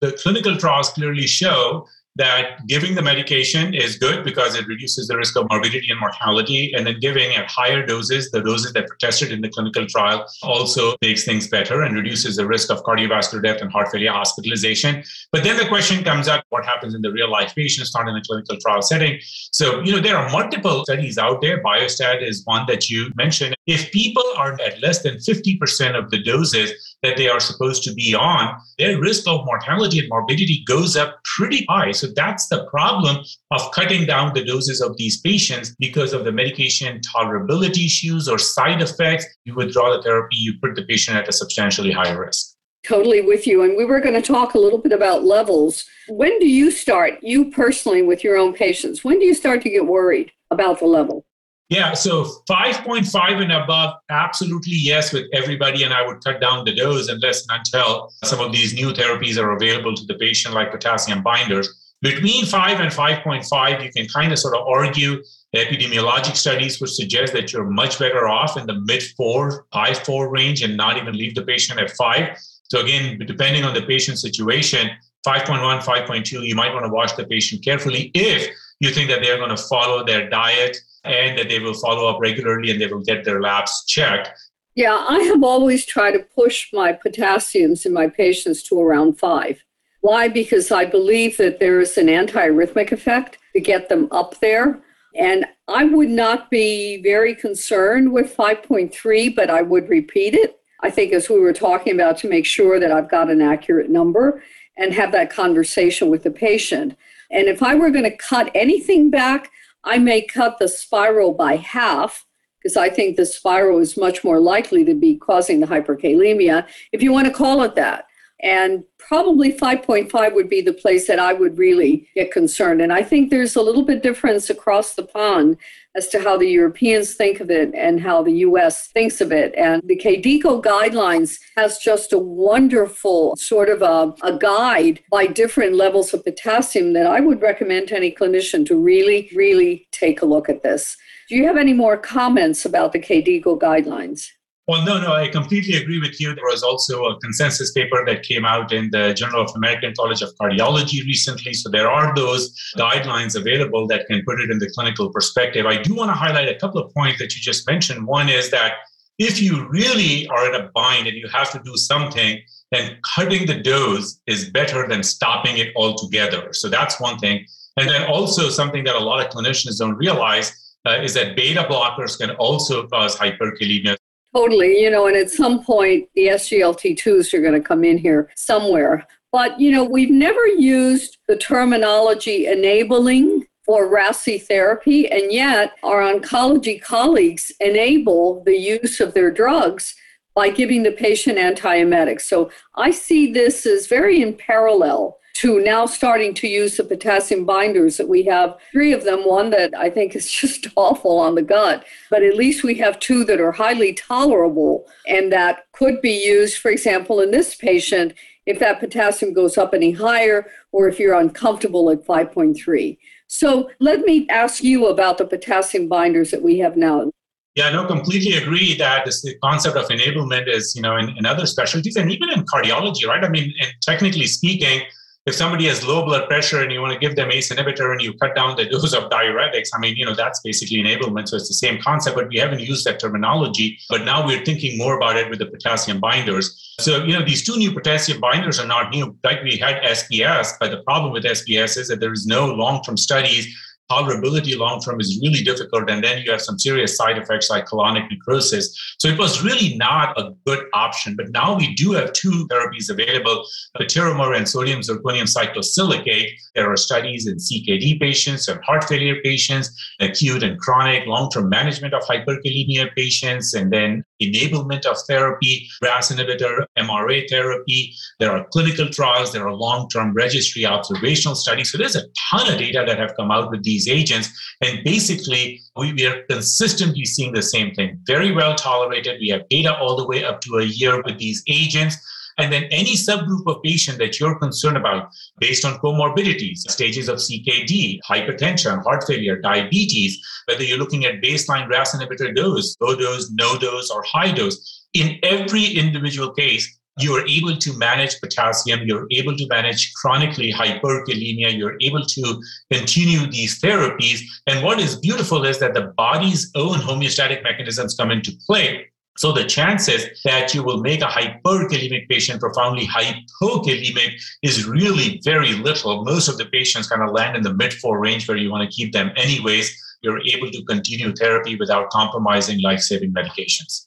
The 0.00 0.12
clinical 0.12 0.56
trials 0.56 0.90
clearly 0.90 1.26
show 1.26 1.86
that 2.16 2.66
giving 2.66 2.94
the 2.94 3.02
medication 3.02 3.74
is 3.74 3.96
good 3.96 4.24
because 4.24 4.54
it 4.54 4.66
reduces 4.66 5.08
the 5.08 5.16
risk 5.16 5.36
of 5.36 5.46
morbidity 5.50 5.90
and 5.90 5.98
mortality. 5.98 6.72
And 6.74 6.86
then 6.86 7.00
giving 7.00 7.34
at 7.34 7.50
higher 7.50 7.84
doses, 7.84 8.30
the 8.30 8.42
doses 8.42 8.72
that 8.74 8.88
were 8.88 8.96
tested 9.00 9.32
in 9.32 9.40
the 9.40 9.48
clinical 9.48 9.86
trial, 9.86 10.26
also 10.42 10.94
makes 11.00 11.24
things 11.24 11.48
better 11.48 11.82
and 11.82 11.96
reduces 11.96 12.36
the 12.36 12.46
risk 12.46 12.70
of 12.70 12.82
cardiovascular 12.82 13.42
death 13.42 13.62
and 13.62 13.72
heart 13.72 13.88
failure 13.90 14.12
hospitalization. 14.12 15.02
But 15.30 15.44
then 15.44 15.56
the 15.56 15.66
question 15.66 16.04
comes 16.04 16.28
up 16.28 16.44
what 16.50 16.64
happens 16.64 16.94
in 16.94 17.02
the 17.02 17.10
real 17.10 17.30
life 17.30 17.54
patients, 17.54 17.94
not 17.94 18.08
in 18.08 18.14
the 18.14 18.20
clinical 18.20 18.56
trial 18.58 18.82
setting? 18.82 19.18
So, 19.52 19.80
you 19.80 19.92
know, 19.92 20.00
there 20.00 20.16
are 20.16 20.30
multiple 20.30 20.84
studies 20.84 21.16
out 21.16 21.40
there. 21.40 21.62
Biostat 21.62 22.22
is 22.22 22.42
one 22.44 22.66
that 22.68 22.90
you 22.90 23.10
mentioned. 23.16 23.56
If 23.66 23.90
people 23.90 24.24
are 24.36 24.52
at 24.60 24.82
less 24.82 25.02
than 25.02 25.16
50% 25.16 25.98
of 25.98 26.10
the 26.10 26.22
doses, 26.22 26.91
that 27.02 27.16
they 27.16 27.28
are 27.28 27.40
supposed 27.40 27.82
to 27.84 27.94
be 27.94 28.14
on, 28.14 28.56
their 28.78 29.00
risk 29.00 29.26
of 29.26 29.44
mortality 29.44 29.98
and 29.98 30.08
morbidity 30.08 30.64
goes 30.66 30.96
up 30.96 31.18
pretty 31.36 31.66
high. 31.68 31.92
So 31.92 32.08
that's 32.14 32.48
the 32.48 32.64
problem 32.66 33.24
of 33.50 33.70
cutting 33.72 34.06
down 34.06 34.32
the 34.34 34.44
doses 34.44 34.80
of 34.80 34.96
these 34.96 35.20
patients 35.20 35.74
because 35.78 36.12
of 36.12 36.24
the 36.24 36.32
medication 36.32 37.00
tolerability 37.00 37.86
issues 37.86 38.28
or 38.28 38.38
side 38.38 38.80
effects. 38.80 39.26
You 39.44 39.54
withdraw 39.54 39.96
the 39.96 40.02
therapy, 40.02 40.36
you 40.36 40.54
put 40.62 40.74
the 40.76 40.84
patient 40.84 41.16
at 41.16 41.28
a 41.28 41.32
substantially 41.32 41.92
higher 41.92 42.24
risk. 42.24 42.54
Totally 42.84 43.20
with 43.20 43.46
you. 43.46 43.62
And 43.62 43.76
we 43.76 43.84
were 43.84 44.00
going 44.00 44.20
to 44.20 44.22
talk 44.22 44.54
a 44.54 44.58
little 44.58 44.78
bit 44.78 44.92
about 44.92 45.24
levels. 45.24 45.84
When 46.08 46.36
do 46.40 46.48
you 46.48 46.72
start, 46.72 47.14
you 47.22 47.50
personally, 47.50 48.02
with 48.02 48.24
your 48.24 48.36
own 48.36 48.54
patients, 48.54 49.04
when 49.04 49.20
do 49.20 49.24
you 49.24 49.34
start 49.34 49.62
to 49.62 49.70
get 49.70 49.86
worried 49.86 50.32
about 50.50 50.80
the 50.80 50.86
level? 50.86 51.24
Yeah, 51.72 51.94
so 51.94 52.24
5.5 52.50 53.40
and 53.40 53.50
above, 53.50 53.94
absolutely 54.10 54.74
yes, 54.74 55.10
with 55.10 55.24
everybody. 55.32 55.84
And 55.84 55.94
I 55.94 56.06
would 56.06 56.22
cut 56.22 56.38
down 56.38 56.66
the 56.66 56.74
dose 56.74 57.08
unless 57.08 57.46
and 57.48 57.58
until 57.58 58.12
some 58.24 58.40
of 58.40 58.52
these 58.52 58.74
new 58.74 58.92
therapies 58.92 59.42
are 59.42 59.52
available 59.52 59.94
to 59.94 60.04
the 60.04 60.12
patient, 60.16 60.54
like 60.54 60.70
potassium 60.70 61.22
binders. 61.22 61.94
Between 62.02 62.44
5 62.44 62.80
and 62.80 62.90
5.5, 62.92 63.82
you 63.82 63.90
can 63.90 64.06
kind 64.06 64.32
of 64.32 64.38
sort 64.38 64.54
of 64.54 64.66
argue 64.66 65.22
epidemiologic 65.56 66.36
studies 66.36 66.78
would 66.78 66.90
suggest 66.90 67.32
that 67.32 67.54
you're 67.54 67.64
much 67.64 67.98
better 67.98 68.28
off 68.28 68.58
in 68.58 68.66
the 68.66 68.74
mid 68.74 69.02
4, 69.16 69.64
high 69.72 69.94
4 69.94 70.28
range 70.28 70.62
and 70.62 70.76
not 70.76 70.98
even 70.98 71.16
leave 71.16 71.34
the 71.34 71.42
patient 71.42 71.80
at 71.80 71.90
5. 71.92 72.36
So, 72.64 72.80
again, 72.80 73.18
depending 73.26 73.64
on 73.64 73.72
the 73.72 73.80
patient 73.80 74.18
situation, 74.18 74.90
5.1, 75.26 75.82
5.2, 75.82 76.46
you 76.46 76.54
might 76.54 76.74
want 76.74 76.84
to 76.84 76.92
watch 76.92 77.16
the 77.16 77.24
patient 77.24 77.64
carefully 77.64 78.10
if 78.12 78.50
you 78.80 78.90
think 78.90 79.08
that 79.08 79.22
they're 79.22 79.38
going 79.38 79.56
to 79.56 79.62
follow 79.62 80.04
their 80.04 80.28
diet 80.28 80.76
and 81.04 81.38
that 81.38 81.48
they 81.48 81.58
will 81.58 81.74
follow 81.74 82.08
up 82.08 82.20
regularly 82.20 82.70
and 82.70 82.80
they 82.80 82.86
will 82.86 83.00
get 83.00 83.24
their 83.24 83.40
labs 83.40 83.84
checked. 83.86 84.30
Yeah, 84.74 85.04
I 85.08 85.20
have 85.20 85.42
always 85.42 85.84
tried 85.84 86.12
to 86.12 86.20
push 86.20 86.72
my 86.72 86.92
potassiums 86.92 87.84
in 87.84 87.92
my 87.92 88.08
patients 88.08 88.62
to 88.64 88.80
around 88.80 89.18
five. 89.18 89.62
Why? 90.00 90.28
Because 90.28 90.70
I 90.72 90.84
believe 90.84 91.36
that 91.36 91.60
there 91.60 91.80
is 91.80 91.98
an 91.98 92.06
antiarrhythmic 92.06 92.90
effect 92.90 93.38
to 93.54 93.60
get 93.60 93.88
them 93.88 94.08
up 94.10 94.40
there. 94.40 94.80
And 95.14 95.44
I 95.68 95.84
would 95.84 96.08
not 96.08 96.50
be 96.50 97.02
very 97.02 97.34
concerned 97.34 98.12
with 98.12 98.34
5.3, 98.34 99.34
but 99.34 99.50
I 99.50 99.62
would 99.62 99.88
repeat 99.88 100.34
it. 100.34 100.58
I 100.82 100.90
think, 100.90 101.12
as 101.12 101.28
we 101.28 101.38
were 101.38 101.52
talking 101.52 101.94
about, 101.94 102.16
to 102.18 102.28
make 102.28 102.46
sure 102.46 102.80
that 102.80 102.90
I've 102.90 103.10
got 103.10 103.30
an 103.30 103.42
accurate 103.42 103.90
number 103.90 104.42
and 104.76 104.92
have 104.94 105.12
that 105.12 105.30
conversation 105.30 106.08
with 106.08 106.22
the 106.22 106.30
patient. 106.30 106.96
And 107.30 107.46
if 107.46 107.62
I 107.62 107.74
were 107.74 107.90
going 107.90 108.10
to 108.10 108.16
cut 108.16 108.50
anything 108.54 109.10
back, 109.10 109.50
I 109.84 109.98
may 109.98 110.22
cut 110.22 110.58
the 110.58 110.68
spiro 110.68 111.32
by 111.32 111.56
half 111.56 112.26
because 112.62 112.76
I 112.76 112.88
think 112.88 113.16
the 113.16 113.26
spiro 113.26 113.78
is 113.78 113.96
much 113.96 114.22
more 114.22 114.40
likely 114.40 114.84
to 114.84 114.94
be 114.94 115.16
causing 115.16 115.58
the 115.58 115.66
hyperkalemia, 115.66 116.66
if 116.92 117.02
you 117.02 117.12
want 117.12 117.26
to 117.26 117.32
call 117.32 117.62
it 117.62 117.74
that. 117.74 118.04
And 118.42 118.84
probably 118.98 119.52
5.5 119.52 120.34
would 120.34 120.48
be 120.48 120.60
the 120.60 120.72
place 120.72 121.06
that 121.06 121.18
I 121.18 121.32
would 121.32 121.58
really 121.58 122.08
get 122.14 122.32
concerned. 122.32 122.80
And 122.80 122.92
I 122.92 123.02
think 123.02 123.30
there's 123.30 123.56
a 123.56 123.62
little 123.62 123.84
bit 123.84 124.02
difference 124.02 124.50
across 124.50 124.94
the 124.94 125.04
pond 125.04 125.58
as 125.94 126.08
to 126.08 126.20
how 126.20 126.36
the 126.36 126.48
Europeans 126.48 127.14
think 127.14 127.40
of 127.40 127.50
it 127.50 127.72
and 127.74 128.00
how 128.00 128.22
the 128.22 128.38
US 128.38 128.88
thinks 128.88 129.20
of 129.20 129.30
it. 129.30 129.54
And 129.54 129.82
the 129.84 129.96
KDIGO 129.96 130.62
guidelines 130.62 131.38
has 131.56 131.78
just 131.78 132.12
a 132.12 132.18
wonderful 132.18 133.36
sort 133.36 133.68
of 133.68 133.82
a, 133.82 134.14
a 134.26 134.36
guide 134.38 135.00
by 135.10 135.26
different 135.26 135.74
levels 135.74 136.14
of 136.14 136.24
potassium 136.24 136.94
that 136.94 137.06
I 137.06 137.20
would 137.20 137.42
recommend 137.42 137.88
to 137.88 137.96
any 137.96 138.12
clinician 138.12 138.66
to 138.66 138.76
really, 138.76 139.30
really 139.34 139.86
take 139.92 140.22
a 140.22 140.26
look 140.26 140.48
at 140.48 140.62
this. 140.62 140.96
Do 141.28 141.36
you 141.36 141.46
have 141.46 141.56
any 141.56 141.72
more 141.72 141.96
comments 141.96 142.64
about 142.64 142.92
the 142.92 142.98
KDIGO 142.98 143.60
guidelines? 143.60 144.28
Well, 144.72 144.86
no, 144.86 144.98
no, 144.98 145.12
I 145.12 145.28
completely 145.28 145.76
agree 145.76 146.00
with 146.00 146.18
you. 146.18 146.34
There 146.34 146.46
was 146.46 146.62
also 146.62 147.04
a 147.04 147.20
consensus 147.20 147.72
paper 147.72 148.06
that 148.06 148.22
came 148.22 148.46
out 148.46 148.72
in 148.72 148.88
the 148.90 149.12
Journal 149.12 149.42
of 149.42 149.50
American 149.54 149.92
College 149.94 150.22
of 150.22 150.30
Cardiology 150.40 151.04
recently. 151.04 151.52
So 151.52 151.68
there 151.68 151.90
are 151.90 152.14
those 152.14 152.58
guidelines 152.78 153.36
available 153.36 153.86
that 153.88 154.06
can 154.06 154.22
put 154.24 154.40
it 154.40 154.50
in 154.50 154.60
the 154.60 154.70
clinical 154.70 155.10
perspective. 155.12 155.66
I 155.66 155.82
do 155.82 155.94
want 155.94 156.08
to 156.08 156.14
highlight 156.14 156.48
a 156.48 156.54
couple 156.54 156.80
of 156.80 156.90
points 156.94 157.18
that 157.18 157.34
you 157.34 157.42
just 157.42 157.66
mentioned. 157.66 158.06
One 158.06 158.30
is 158.30 158.50
that 158.52 158.76
if 159.18 159.42
you 159.42 159.68
really 159.68 160.26
are 160.28 160.48
in 160.48 160.58
a 160.58 160.70
bind 160.74 161.06
and 161.06 161.18
you 161.18 161.28
have 161.28 161.50
to 161.52 161.60
do 161.62 161.76
something, 161.76 162.40
then 162.70 162.96
cutting 163.14 163.44
the 163.44 163.60
dose 163.60 164.20
is 164.26 164.48
better 164.48 164.88
than 164.88 165.02
stopping 165.02 165.58
it 165.58 165.74
altogether. 165.76 166.50
So 166.54 166.70
that's 166.70 166.98
one 166.98 167.18
thing. 167.18 167.44
And 167.76 167.90
then 167.90 168.04
also 168.04 168.48
something 168.48 168.84
that 168.84 168.96
a 168.96 169.00
lot 169.00 169.22
of 169.22 169.30
clinicians 169.30 169.80
don't 169.80 169.96
realize 169.96 170.50
uh, 170.86 170.96
is 171.02 171.12
that 171.12 171.36
beta 171.36 171.64
blockers 171.70 172.18
can 172.18 172.30
also 172.36 172.86
cause 172.86 173.14
hyperkalemia. 173.16 173.98
Totally. 174.34 174.80
You 174.80 174.90
know, 174.90 175.06
and 175.06 175.16
at 175.16 175.30
some 175.30 175.62
point, 175.62 176.08
the 176.14 176.28
SGLT2s 176.28 177.34
are 177.34 177.42
going 177.42 177.60
to 177.60 177.60
come 177.60 177.84
in 177.84 177.98
here 177.98 178.30
somewhere. 178.34 179.06
But, 179.30 179.58
you 179.60 179.70
know, 179.70 179.84
we've 179.84 180.10
never 180.10 180.46
used 180.46 181.18
the 181.28 181.36
terminology 181.36 182.46
enabling 182.46 183.46
for 183.64 183.88
RASI 183.88 184.42
therapy, 184.42 185.08
and 185.10 185.32
yet 185.32 185.72
our 185.82 186.00
oncology 186.00 186.82
colleagues 186.82 187.52
enable 187.60 188.42
the 188.44 188.56
use 188.56 189.00
of 189.00 189.14
their 189.14 189.30
drugs 189.30 189.94
by 190.34 190.50
giving 190.50 190.82
the 190.82 190.92
patient 190.92 191.38
antiemetics. 191.38 192.22
So 192.22 192.50
I 192.74 192.90
see 192.90 193.32
this 193.32 193.64
as 193.66 193.86
very 193.86 194.20
in 194.20 194.34
parallel 194.34 195.18
to 195.34 195.60
now 195.60 195.86
starting 195.86 196.34
to 196.34 196.48
use 196.48 196.76
the 196.76 196.84
potassium 196.84 197.44
binders 197.44 197.96
that 197.96 198.08
we 198.08 198.24
have. 198.24 198.56
Three 198.72 198.92
of 198.92 199.04
them 199.04 199.26
one 199.26 199.50
that 199.50 199.72
i 199.76 199.88
think 199.90 200.14
is 200.14 200.30
just 200.40 200.66
awful 200.76 201.18
on 201.18 201.34
the 201.34 201.42
gut 201.42 201.84
but 202.10 202.22
at 202.22 202.36
least 202.36 202.64
we 202.64 202.74
have 202.76 202.98
two 202.98 203.24
that 203.24 203.40
are 203.40 203.52
highly 203.52 203.92
tolerable 203.92 204.86
and 205.06 205.32
that 205.32 205.66
could 205.72 206.00
be 206.00 206.12
used 206.12 206.58
for 206.58 206.70
example 206.70 207.20
in 207.20 207.30
this 207.30 207.54
patient 207.54 208.14
if 208.46 208.58
that 208.58 208.80
potassium 208.80 209.32
goes 209.32 209.56
up 209.56 209.72
any 209.72 209.92
higher 209.92 210.50
or 210.72 210.88
if 210.88 210.98
you're 210.98 211.14
uncomfortable 211.14 211.90
at 211.90 212.04
5.3 212.04 212.98
so 213.32 213.70
let 213.80 214.00
me 214.00 214.26
ask 214.28 214.62
you 214.62 214.88
about 214.88 215.16
the 215.16 215.24
potassium 215.24 215.88
binders 215.88 216.30
that 216.32 216.42
we 216.42 216.58
have 216.58 216.76
now. 216.76 217.10
Yeah, 217.54 217.68
i 217.68 217.72
no, 217.72 217.86
completely 217.86 218.36
agree 218.36 218.76
that 218.76 219.06
this 219.06 219.22
the 219.22 219.34
concept 219.42 219.74
of 219.74 219.88
enablement 219.88 220.48
is, 220.48 220.74
you 220.76 220.82
know, 220.82 220.98
in, 220.98 221.16
in 221.16 221.24
other 221.24 221.46
specialties 221.46 221.96
and 221.96 222.10
even 222.12 222.28
in 222.28 222.44
cardiology, 222.44 223.06
right? 223.06 223.24
I 223.24 223.30
mean, 223.30 223.50
technically 223.80 224.26
speaking, 224.26 224.82
if 225.24 225.34
somebody 225.34 225.66
has 225.68 225.86
low 225.86 226.04
blood 226.04 226.28
pressure 226.28 226.62
and 226.62 226.72
you 226.72 226.80
want 226.80 226.92
to 226.92 226.98
give 226.98 227.14
them 227.14 227.30
ACE 227.30 227.52
inhibitor 227.52 227.92
and 227.92 228.00
you 228.00 228.12
cut 228.14 228.34
down 228.34 228.56
the 228.56 228.64
dose 228.70 228.92
of 228.92 229.04
diuretics, 229.04 229.68
I 229.74 229.78
mean, 229.78 229.96
you 229.96 230.04
know, 230.04 230.14
that's 230.14 230.40
basically 230.40 230.78
enablement. 230.78 231.28
So 231.28 231.36
it's 231.36 231.48
the 231.48 231.54
same 231.54 231.80
concept, 231.80 232.16
but 232.16 232.28
we 232.28 232.38
haven't 232.38 232.60
used 232.60 232.84
that 232.86 232.98
terminology. 232.98 233.78
But 233.88 234.04
now 234.04 234.26
we're 234.26 234.44
thinking 234.44 234.76
more 234.78 234.96
about 234.96 235.16
it 235.16 235.30
with 235.30 235.38
the 235.38 235.46
potassium 235.46 236.00
binders. 236.00 236.74
So, 236.80 237.04
you 237.04 237.12
know, 237.12 237.24
these 237.24 237.44
two 237.44 237.56
new 237.56 237.72
potassium 237.72 238.20
binders 238.20 238.58
are 238.58 238.66
not 238.66 238.90
new. 238.90 239.16
Like 239.22 239.42
we 239.44 239.56
had 239.56 239.80
SPS, 239.82 240.54
but 240.58 240.70
the 240.72 240.82
problem 240.82 241.12
with 241.12 241.24
SPS 241.24 241.76
is 241.76 241.88
that 241.88 242.00
there 242.00 242.12
is 242.12 242.26
no 242.26 242.46
long-term 242.46 242.96
studies 242.96 243.46
tolerability 243.92 244.56
long 244.56 244.80
term 244.80 245.00
is 245.00 245.20
really 245.22 245.42
difficult. 245.42 245.90
And 245.90 246.02
then 246.02 246.22
you 246.22 246.30
have 246.30 246.40
some 246.40 246.58
serious 246.58 246.96
side 246.96 247.18
effects 247.18 247.50
like 247.50 247.66
colonic 247.66 248.10
necrosis. 248.10 248.64
So 248.98 249.08
it 249.08 249.18
was 249.18 249.42
really 249.42 249.76
not 249.76 250.18
a 250.18 250.32
good 250.46 250.64
option. 250.74 251.16
But 251.16 251.30
now 251.30 251.56
we 251.56 251.74
do 251.74 251.92
have 251.92 252.12
two 252.12 252.46
therapies 252.48 252.90
available 252.90 253.44
patiromer 253.78 254.36
and 254.36 254.48
sodium 254.48 254.80
zirconium 254.80 255.28
cyclosilicate. 255.36 256.30
There 256.54 256.70
are 256.70 256.76
studies 256.76 257.26
in 257.26 257.36
CKD 257.36 258.00
patients 258.00 258.48
and 258.48 258.62
heart 258.64 258.84
failure 258.84 259.16
patients, 259.22 259.70
acute 260.00 260.42
and 260.42 260.58
chronic 260.58 261.06
long 261.06 261.30
term 261.30 261.48
management 261.48 261.94
of 261.94 262.02
hyperkalemia 262.02 262.94
patients, 262.94 263.54
and 263.54 263.72
then 263.72 264.04
enablement 264.30 264.86
of 264.86 264.96
therapy, 265.08 265.68
RAS 265.82 266.10
inhibitor, 266.10 266.66
MRA 266.78 267.28
therapy. 267.28 267.94
There 268.18 268.30
are 268.30 268.46
clinical 268.52 268.88
trials, 268.88 269.32
there 269.32 269.46
are 269.46 269.54
long 269.54 269.88
term 269.88 270.12
registry 270.14 270.66
observational 270.66 271.34
studies. 271.34 271.70
So 271.70 271.78
there's 271.78 271.96
a 271.96 272.04
ton 272.30 272.52
of 272.52 272.58
data 272.58 272.84
that 272.86 272.98
have 272.98 273.14
come 273.16 273.30
out 273.30 273.50
with 273.50 273.64
these 273.64 273.88
agents. 273.88 274.28
And 274.62 274.82
basically, 274.84 275.60
we, 275.76 275.92
we 275.92 276.06
are 276.06 276.22
consistently 276.28 277.04
seeing 277.04 277.32
the 277.32 277.42
same 277.42 277.74
thing. 277.74 277.98
Very 278.06 278.32
well 278.32 278.54
tolerated. 278.54 279.20
We 279.20 279.28
have 279.28 279.48
data 279.48 279.76
all 279.76 279.96
the 279.96 280.06
way 280.06 280.24
up 280.24 280.40
to 280.42 280.58
a 280.58 280.64
year 280.64 281.02
with 281.02 281.18
these 281.18 281.42
agents. 281.48 281.96
And 282.38 282.52
then 282.52 282.64
any 282.64 282.94
subgroup 282.94 283.46
of 283.46 283.62
patient 283.62 283.98
that 283.98 284.18
you're 284.18 284.38
concerned 284.38 284.76
about 284.76 285.10
based 285.38 285.64
on 285.64 285.78
comorbidities, 285.78 286.58
stages 286.58 287.08
of 287.08 287.18
CKD, 287.18 288.00
hypertension, 288.08 288.82
heart 288.82 289.04
failure, 289.06 289.40
diabetes, 289.40 290.18
whether 290.46 290.64
you're 290.64 290.78
looking 290.78 291.04
at 291.04 291.22
baseline 291.22 291.68
RAS 291.68 291.94
inhibitor 291.94 292.34
dose, 292.34 292.76
low 292.80 292.96
dose, 292.96 293.30
no 293.32 293.58
dose, 293.58 293.90
or 293.90 294.02
high 294.02 294.32
dose, 294.32 294.86
in 294.94 295.18
every 295.22 295.64
individual 295.64 296.32
case, 296.32 296.78
you 296.98 297.14
are 297.14 297.26
able 297.26 297.56
to 297.56 297.78
manage 297.78 298.20
potassium, 298.20 298.80
you're 298.84 299.06
able 299.10 299.34
to 299.36 299.46
manage 299.48 299.92
chronically 299.94 300.52
hyperkalemia, 300.52 301.56
you're 301.56 301.78
able 301.80 302.04
to 302.04 302.42
continue 302.70 303.26
these 303.30 303.60
therapies. 303.60 304.20
And 304.46 304.62
what 304.62 304.78
is 304.78 304.96
beautiful 304.96 305.44
is 305.44 305.58
that 305.60 305.72
the 305.72 305.92
body's 305.96 306.50
own 306.54 306.78
homeostatic 306.78 307.42
mechanisms 307.42 307.94
come 307.94 308.10
into 308.10 308.32
play. 308.46 308.91
So 309.18 309.30
the 309.30 309.44
chances 309.44 310.06
that 310.24 310.54
you 310.54 310.62
will 310.62 310.80
make 310.80 311.02
a 311.02 311.06
hyperkalemic 311.06 312.08
patient 312.08 312.40
profoundly 312.40 312.86
hypokalemic 312.86 314.20
is 314.42 314.66
really 314.66 315.20
very 315.22 315.52
little. 315.52 316.02
Most 316.04 316.28
of 316.28 316.38
the 316.38 316.46
patients 316.46 316.88
kind 316.88 317.02
of 317.02 317.10
land 317.10 317.36
in 317.36 317.42
the 317.42 317.52
mid 317.52 317.74
four 317.74 318.00
range 318.00 318.26
where 318.26 318.38
you 318.38 318.50
want 318.50 318.68
to 318.68 318.74
keep 318.74 318.92
them 318.92 319.12
anyways. 319.16 319.70
You're 320.00 320.20
able 320.20 320.50
to 320.50 320.64
continue 320.64 321.12
therapy 321.14 321.56
without 321.56 321.90
compromising 321.90 322.60
life-saving 322.62 323.12
medications. 323.12 323.86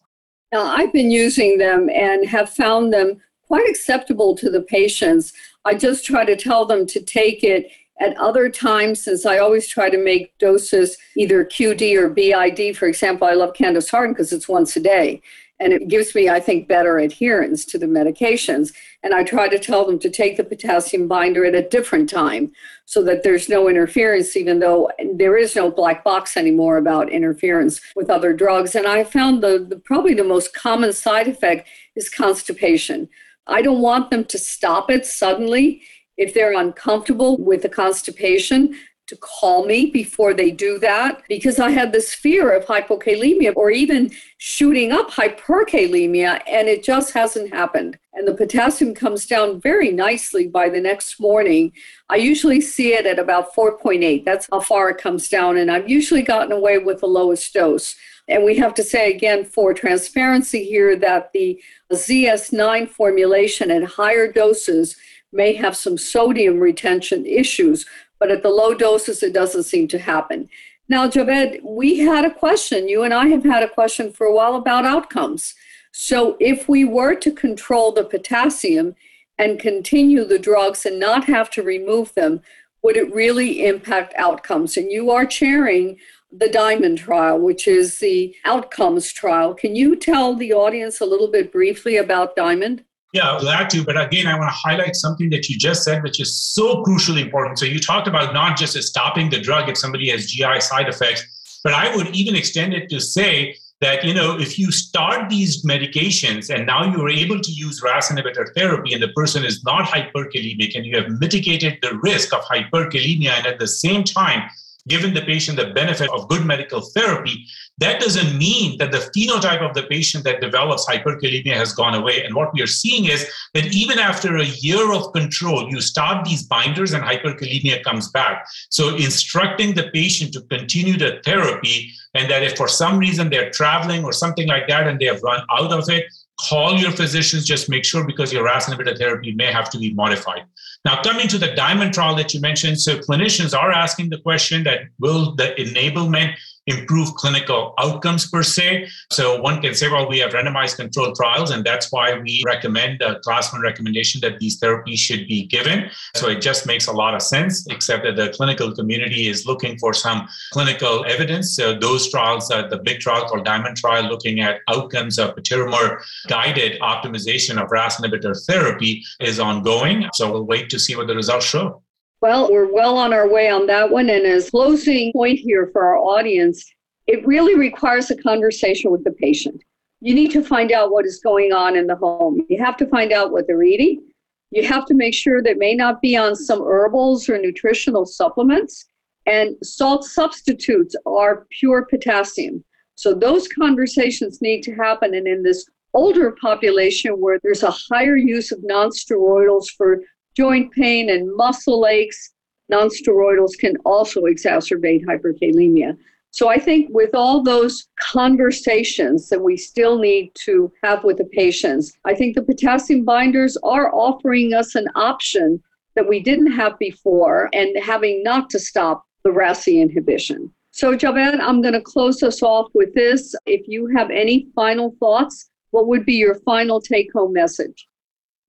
Now, 0.53 0.63
I've 0.63 0.93
been 0.93 1.11
using 1.11 1.57
them 1.57 1.89
and 1.89 2.29
have 2.29 2.49
found 2.49 2.93
them 2.93 3.21
quite 3.47 3.67
acceptable 3.67 4.35
to 4.37 4.49
the 4.49 4.61
patients. 4.61 5.33
I 5.65 5.73
just 5.73 6.05
try 6.05 6.23
to 6.23 6.35
tell 6.35 6.65
them 6.65 6.85
to 6.87 7.01
take 7.01 7.43
it 7.43 7.69
at 7.99 8.17
other 8.17 8.49
times, 8.49 9.03
since 9.03 9.25
I 9.25 9.37
always 9.37 9.67
try 9.67 9.89
to 9.89 9.97
make 9.97 10.37
doses 10.37 10.97
either 11.15 11.45
QD 11.45 11.95
or 11.95 12.09
BID. 12.09 12.77
For 12.77 12.87
example, 12.87 13.27
I 13.27 13.33
love 13.33 13.53
Candesartan 13.53 14.09
because 14.09 14.33
it's 14.33 14.49
once 14.49 14.75
a 14.75 14.81
day 14.81 15.21
and 15.59 15.71
it 15.71 15.87
gives 15.87 16.13
me, 16.13 16.27
I 16.29 16.39
think, 16.39 16.67
better 16.67 16.97
adherence 16.97 17.63
to 17.65 17.77
the 17.77 17.85
medications. 17.85 18.73
And 19.03 19.13
I 19.13 19.23
try 19.23 19.47
to 19.47 19.57
tell 19.57 19.85
them 19.85 19.99
to 19.99 20.09
take 20.09 20.35
the 20.35 20.43
potassium 20.43 21.07
binder 21.07 21.45
at 21.45 21.55
a 21.55 21.67
different 21.67 22.09
time 22.09 22.51
so 22.85 23.01
that 23.03 23.23
there's 23.23 23.47
no 23.47 23.69
interference, 23.69 24.35
even 24.35 24.59
though 24.59 24.89
there 25.13 25.37
is 25.37 25.55
no 25.55 25.71
black 25.71 26.03
box 26.03 26.35
anymore 26.35 26.77
about 26.77 27.09
interference 27.09 27.79
with 27.95 28.09
other 28.09 28.33
drugs. 28.33 28.75
And 28.75 28.85
I 28.85 29.05
found 29.05 29.41
the, 29.41 29.65
the 29.69 29.77
probably 29.77 30.13
the 30.13 30.25
most 30.25 30.53
common 30.53 30.91
side 30.91 31.27
effect 31.27 31.69
is 31.95 32.09
constipation. 32.09 33.07
I 33.47 33.61
don't 33.61 33.81
want 33.81 34.09
them 34.09 34.25
to 34.25 34.37
stop 34.37 34.89
it 34.89 35.05
suddenly 35.05 35.83
if 36.17 36.33
they're 36.33 36.57
uncomfortable 36.57 37.37
with 37.37 37.61
the 37.61 37.69
constipation, 37.69 38.75
to 39.07 39.15
call 39.17 39.65
me 39.65 39.85
before 39.85 40.33
they 40.33 40.49
do 40.49 40.79
that 40.79 41.21
because 41.29 41.59
I 41.59 41.69
had 41.69 41.91
this 41.91 42.13
fear 42.13 42.51
of 42.51 42.65
hypokalemia 42.65 43.53
or 43.55 43.69
even 43.69 44.11
shooting 44.37 44.91
up 44.91 45.11
hyperkalemia, 45.11 46.41
and 46.47 46.67
it 46.67 46.83
just 46.83 47.13
hasn't 47.13 47.53
happened. 47.53 47.99
And 48.13 48.27
the 48.27 48.33
potassium 48.33 48.95
comes 48.95 49.27
down 49.27 49.61
very 49.61 49.91
nicely 49.91 50.47
by 50.47 50.69
the 50.69 50.81
next 50.81 51.19
morning. 51.19 51.71
I 52.09 52.15
usually 52.15 52.61
see 52.61 52.93
it 52.93 53.05
at 53.05 53.19
about 53.19 53.53
4.8. 53.53 54.25
That's 54.25 54.47
how 54.51 54.61
far 54.61 54.89
it 54.89 54.97
comes 54.97 55.29
down, 55.29 55.57
and 55.57 55.69
I've 55.69 55.89
usually 55.89 56.23
gotten 56.23 56.51
away 56.51 56.79
with 56.79 57.01
the 57.01 57.07
lowest 57.07 57.53
dose. 57.53 57.95
And 58.27 58.43
we 58.43 58.57
have 58.57 58.73
to 58.75 58.83
say 58.83 59.11
again 59.11 59.45
for 59.45 59.71
transparency 59.71 60.65
here 60.65 60.95
that 60.95 61.31
the 61.31 61.61
ZS9 61.93 62.89
formulation 62.89 63.69
at 63.69 63.83
higher 63.83 64.31
doses 64.31 64.95
may 65.35 65.53
have 65.53 65.75
some 65.75 65.97
sodium 65.97 66.59
retention 66.59 67.25
issues, 67.25 67.85
but 68.19 68.31
at 68.31 68.41
the 68.41 68.49
low 68.49 68.73
doses, 68.73 69.21
it 69.21 69.33
doesn't 69.33 69.63
seem 69.63 69.87
to 69.89 69.99
happen. 69.99 70.49
Now, 70.87 71.07
Javed, 71.09 71.61
we 71.63 71.99
had 71.99 72.25
a 72.25 72.33
question. 72.33 72.87
You 72.87 73.03
and 73.03 73.13
I 73.13 73.27
have 73.27 73.43
had 73.43 73.63
a 73.63 73.69
question 73.69 74.11
for 74.11 74.25
a 74.25 74.33
while 74.33 74.55
about 74.55 74.85
outcomes. 74.85 75.55
So, 75.91 76.37
if 76.39 76.69
we 76.69 76.85
were 76.85 77.15
to 77.15 77.31
control 77.31 77.91
the 77.91 78.03
potassium 78.03 78.95
and 79.37 79.59
continue 79.59 80.23
the 80.23 80.39
drugs 80.39 80.85
and 80.85 80.99
not 80.99 81.25
have 81.25 81.49
to 81.51 81.63
remove 81.63 82.13
them, 82.13 82.41
would 82.83 82.97
it 82.97 83.13
really 83.13 83.65
impact 83.65 84.13
outcomes? 84.15 84.77
And 84.77 84.91
you 84.91 85.09
are 85.09 85.25
chairing 85.25 85.97
the 86.31 86.49
Diamond 86.49 86.99
trial, 86.99 87.39
which 87.39 87.67
is 87.67 87.97
the 87.97 88.35
outcomes 88.45 89.11
trial. 89.11 89.53
Can 89.53 89.75
you 89.75 89.95
tell 89.95 90.35
the 90.35 90.53
audience 90.53 91.01
a 91.01 91.05
little 91.05 91.29
bit 91.29 91.51
briefly 91.51 91.97
about 91.97 92.35
Diamond? 92.35 92.83
Yeah, 93.15 93.37
glad 93.39 93.69
to. 93.69 93.81
But 93.81 93.95
again, 93.95 94.27
I 94.27 94.37
want 94.37 94.49
to 94.49 94.53
highlight 94.53 94.93
something 94.97 95.29
that 95.29 95.47
you 95.47 95.57
just 95.57 95.85
said, 95.85 96.03
which 96.03 96.19
is 96.19 96.37
so 96.37 96.83
crucially 96.83 97.21
important. 97.21 97.57
So 97.57 97.63
you 97.63 97.79
talked 97.79 98.09
about 98.09 98.33
not 98.33 98.57
just 98.57 98.75
stopping 98.83 99.29
the 99.29 99.39
drug 99.39 99.69
if 99.69 99.77
somebody 99.77 100.09
has 100.09 100.29
GI 100.29 100.59
side 100.59 100.89
effects, 100.89 101.23
but 101.63 101.73
I 101.73 101.95
would 101.95 102.13
even 102.13 102.35
extend 102.35 102.73
it 102.73 102.89
to 102.89 102.99
say 102.99 103.55
that 103.79 104.03
you 104.03 104.13
know 104.13 104.37
if 104.37 104.59
you 104.59 104.69
start 104.69 105.29
these 105.29 105.63
medications 105.63 106.53
and 106.53 106.65
now 106.65 106.83
you 106.91 107.01
are 107.05 107.09
able 107.09 107.39
to 107.39 107.51
use 107.51 107.81
RAS 107.81 108.09
inhibitor 108.09 108.53
therapy 108.53 108.93
and 108.93 109.01
the 109.01 109.13
person 109.13 109.45
is 109.45 109.63
not 109.63 109.85
hyperkalemic 109.85 110.75
and 110.75 110.85
you 110.85 110.97
have 110.97 111.09
mitigated 111.21 111.77
the 111.81 111.97
risk 112.03 112.33
of 112.33 112.41
hyperkalemia 112.43 113.29
and 113.29 113.47
at 113.47 113.59
the 113.59 113.67
same 113.67 114.03
time 114.03 114.49
given 114.87 115.13
the 115.13 115.21
patient 115.21 115.57
the 115.57 115.67
benefit 115.73 116.09
of 116.11 116.27
good 116.29 116.45
medical 116.45 116.81
therapy, 116.81 117.45
that 117.79 117.99
doesn't 117.99 118.37
mean 118.37 118.77
that 118.77 118.91
the 118.91 119.09
phenotype 119.15 119.61
of 119.61 119.73
the 119.73 119.83
patient 119.83 120.23
that 120.23 120.41
develops 120.41 120.87
hyperkalemia 120.87 121.53
has 121.53 121.73
gone 121.73 121.95
away. 121.95 122.23
And 122.23 122.35
what 122.35 122.53
we 122.53 122.61
are 122.61 122.67
seeing 122.67 123.05
is 123.05 123.29
that 123.53 123.65
even 123.73 123.99
after 123.99 124.37
a 124.37 124.45
year 124.45 124.93
of 124.93 125.11
control, 125.13 125.69
you 125.69 125.81
start 125.81 126.25
these 126.25 126.43
binders 126.43 126.93
and 126.93 127.03
hyperkalemia 127.03 127.83
comes 127.83 128.09
back. 128.11 128.47
So 128.69 128.95
instructing 128.95 129.73
the 129.73 129.89
patient 129.91 130.33
to 130.33 130.41
continue 130.41 130.97
the 130.97 131.19
therapy 131.25 131.91
and 132.13 132.29
that 132.31 132.43
if 132.43 132.55
for 132.55 132.67
some 132.67 132.97
reason 132.97 133.29
they're 133.29 133.51
traveling 133.51 134.05
or 134.05 134.13
something 134.13 134.47
like 134.47 134.67
that 134.67 134.87
and 134.87 134.99
they 134.99 135.05
have 135.05 135.21
run 135.21 135.43
out 135.51 135.71
of 135.71 135.89
it, 135.89 136.05
call 136.39 136.77
your 136.77 136.91
physicians, 136.91 137.45
just 137.45 137.69
make 137.69 137.83
sure 137.85 138.05
because 138.05 138.31
your 138.31 138.43
RAS 138.43 138.65
inhibitor 138.67 138.97
therapy 138.97 139.33
may 139.33 139.51
have 139.51 139.69
to 139.71 139.77
be 139.77 139.93
modified. 139.93 140.43
Now, 140.85 141.01
coming 141.01 141.27
to 141.29 141.39
the 141.39 141.53
diamond 141.55 141.95
trial 141.95 142.15
that 142.15 142.33
you 142.35 142.39
mentioned, 142.39 142.79
so 142.79 142.99
clinicians 142.99 143.57
are 143.57 143.71
asking 143.71 144.11
the 144.11 144.19
question 144.19 144.63
that 144.65 144.81
will 144.99 145.33
the 145.35 145.55
enablement 145.57 146.35
improve 146.67 147.13
clinical 147.15 147.73
outcomes 147.79 148.29
per 148.29 148.43
se. 148.43 148.87
So 149.11 149.39
one 149.39 149.61
can 149.61 149.75
say, 149.75 149.87
well, 149.87 150.07
we 150.07 150.19
have 150.19 150.31
randomized 150.31 150.77
controlled 150.77 151.15
trials, 151.15 151.51
and 151.51 151.63
that's 151.63 151.91
why 151.91 152.17
we 152.17 152.41
recommend 152.45 153.01
a 153.01 153.19
class 153.19 153.53
one 153.53 153.61
recommendation 153.61 154.21
that 154.21 154.39
these 154.39 154.59
therapies 154.59 154.97
should 154.97 155.27
be 155.27 155.45
given. 155.45 155.89
So 156.15 156.29
it 156.29 156.41
just 156.41 156.65
makes 156.65 156.87
a 156.87 156.91
lot 156.91 157.13
of 157.13 157.21
sense, 157.21 157.67
except 157.67 158.03
that 158.03 158.15
the 158.15 158.29
clinical 158.29 158.73
community 158.73 159.27
is 159.27 159.45
looking 159.45 159.77
for 159.77 159.93
some 159.93 160.27
clinical 160.51 161.05
evidence. 161.05 161.55
So 161.55 161.77
those 161.77 162.09
trials, 162.09 162.49
uh, 162.49 162.67
the 162.67 162.77
big 162.77 162.99
trial 162.99 163.27
called 163.27 163.45
Diamond 163.45 163.77
trial, 163.77 164.03
looking 164.03 164.39
at 164.39 164.61
outcomes 164.67 165.19
of 165.19 165.35
patiromer 165.35 166.01
guided 166.27 166.79
optimization 166.81 167.61
of 167.61 167.71
RAS 167.71 167.97
inhibitor 167.97 168.35
therapy 168.45 169.03
is 169.19 169.39
ongoing. 169.39 170.09
So 170.13 170.31
we'll 170.31 170.45
wait 170.45 170.69
to 170.69 170.79
see 170.79 170.95
what 170.95 171.07
the 171.07 171.15
results 171.15 171.45
show. 171.45 171.84
Well, 172.25 172.51
we're 172.51 172.73
well 172.73 172.97
on 172.97 173.13
our 173.13 173.29
way 173.29 173.51
on 173.51 173.67
that 173.67 173.91
one. 173.91 174.09
And 174.09 174.25
as 174.25 174.49
closing 174.49 175.13
point 175.13 175.37
here 175.37 175.69
for 175.71 175.85
our 175.85 175.99
audience, 175.99 176.65
it 177.05 177.23
really 177.23 177.53
requires 177.53 178.09
a 178.09 178.17
conversation 178.17 178.89
with 178.89 179.03
the 179.03 179.11
patient. 179.11 179.61
You 180.01 180.15
need 180.15 180.31
to 180.31 180.43
find 180.43 180.71
out 180.71 180.89
what 180.89 181.05
is 181.05 181.19
going 181.19 181.53
on 181.53 181.75
in 181.75 181.85
the 181.85 181.95
home. 181.95 182.43
You 182.49 182.57
have 182.63 182.77
to 182.77 182.87
find 182.87 183.11
out 183.11 183.31
what 183.31 183.45
they're 183.45 183.61
eating. 183.61 184.01
You 184.49 184.65
have 184.65 184.87
to 184.87 184.95
make 184.95 185.13
sure 185.13 185.43
they 185.43 185.53
may 185.53 185.75
not 185.75 186.01
be 186.01 186.17
on 186.17 186.35
some 186.35 186.63
herbals 186.63 187.29
or 187.29 187.37
nutritional 187.37 188.07
supplements. 188.07 188.85
And 189.27 189.55
salt 189.61 190.03
substitutes 190.03 190.95
are 191.05 191.45
pure 191.51 191.85
potassium. 191.85 192.63
So 192.95 193.13
those 193.13 193.47
conversations 193.47 194.41
need 194.41 194.63
to 194.63 194.73
happen. 194.73 195.13
And 195.13 195.27
in 195.27 195.43
this 195.43 195.63
older 195.93 196.35
population 196.41 197.21
where 197.21 197.39
there's 197.43 197.61
a 197.61 197.75
higher 197.91 198.17
use 198.17 198.51
of 198.51 198.61
nonsteroidals 198.67 199.65
for 199.77 199.99
joint 200.35 200.71
pain 200.71 201.09
and 201.09 201.35
muscle 201.35 201.87
aches. 201.87 202.31
Nonsteroidals 202.71 203.57
can 203.57 203.77
also 203.85 204.21
exacerbate 204.21 205.05
hyperkalemia. 205.05 205.97
So 206.31 206.49
I 206.49 206.57
think 206.57 206.89
with 206.91 207.11
all 207.13 207.41
those 207.41 207.87
conversations 207.97 209.29
that 209.29 209.41
we 209.41 209.55
still 209.55 209.97
need 209.97 210.31
to 210.43 210.69
have 210.83 211.03
with 211.05 211.17
the 211.17 211.25
patients, 211.25 211.93
I 212.03 212.13
think 212.13 212.35
the 212.35 212.43
potassium 212.43 213.05
binders 213.05 213.55
are 213.63 213.93
offering 213.95 214.53
us 214.53 214.75
an 214.75 214.89
option 214.95 215.63
that 215.95 216.09
we 216.09 216.19
didn't 216.19 216.51
have 216.51 216.77
before 216.77 217.49
and 217.53 217.81
having 217.81 218.21
not 218.21 218.49
to 218.49 218.59
stop 218.59 219.05
the 219.23 219.31
RASI 219.31 219.79
inhibition. 219.79 220.51
So 220.71 220.93
Javed, 220.93 221.39
I'm 221.39 221.61
going 221.61 221.73
to 221.73 221.79
close 221.79 222.21
us 222.21 222.43
off 222.43 222.69
with 222.73 222.93
this. 222.93 223.33
If 223.45 223.65
you 223.65 223.87
have 223.95 224.11
any 224.11 224.49
final 224.53 224.93
thoughts, 224.99 225.49
what 225.71 225.87
would 225.87 226.05
be 226.05 226.15
your 226.15 226.35
final 226.35 226.81
take 226.81 227.13
home 227.13 227.31
message? 227.31 227.87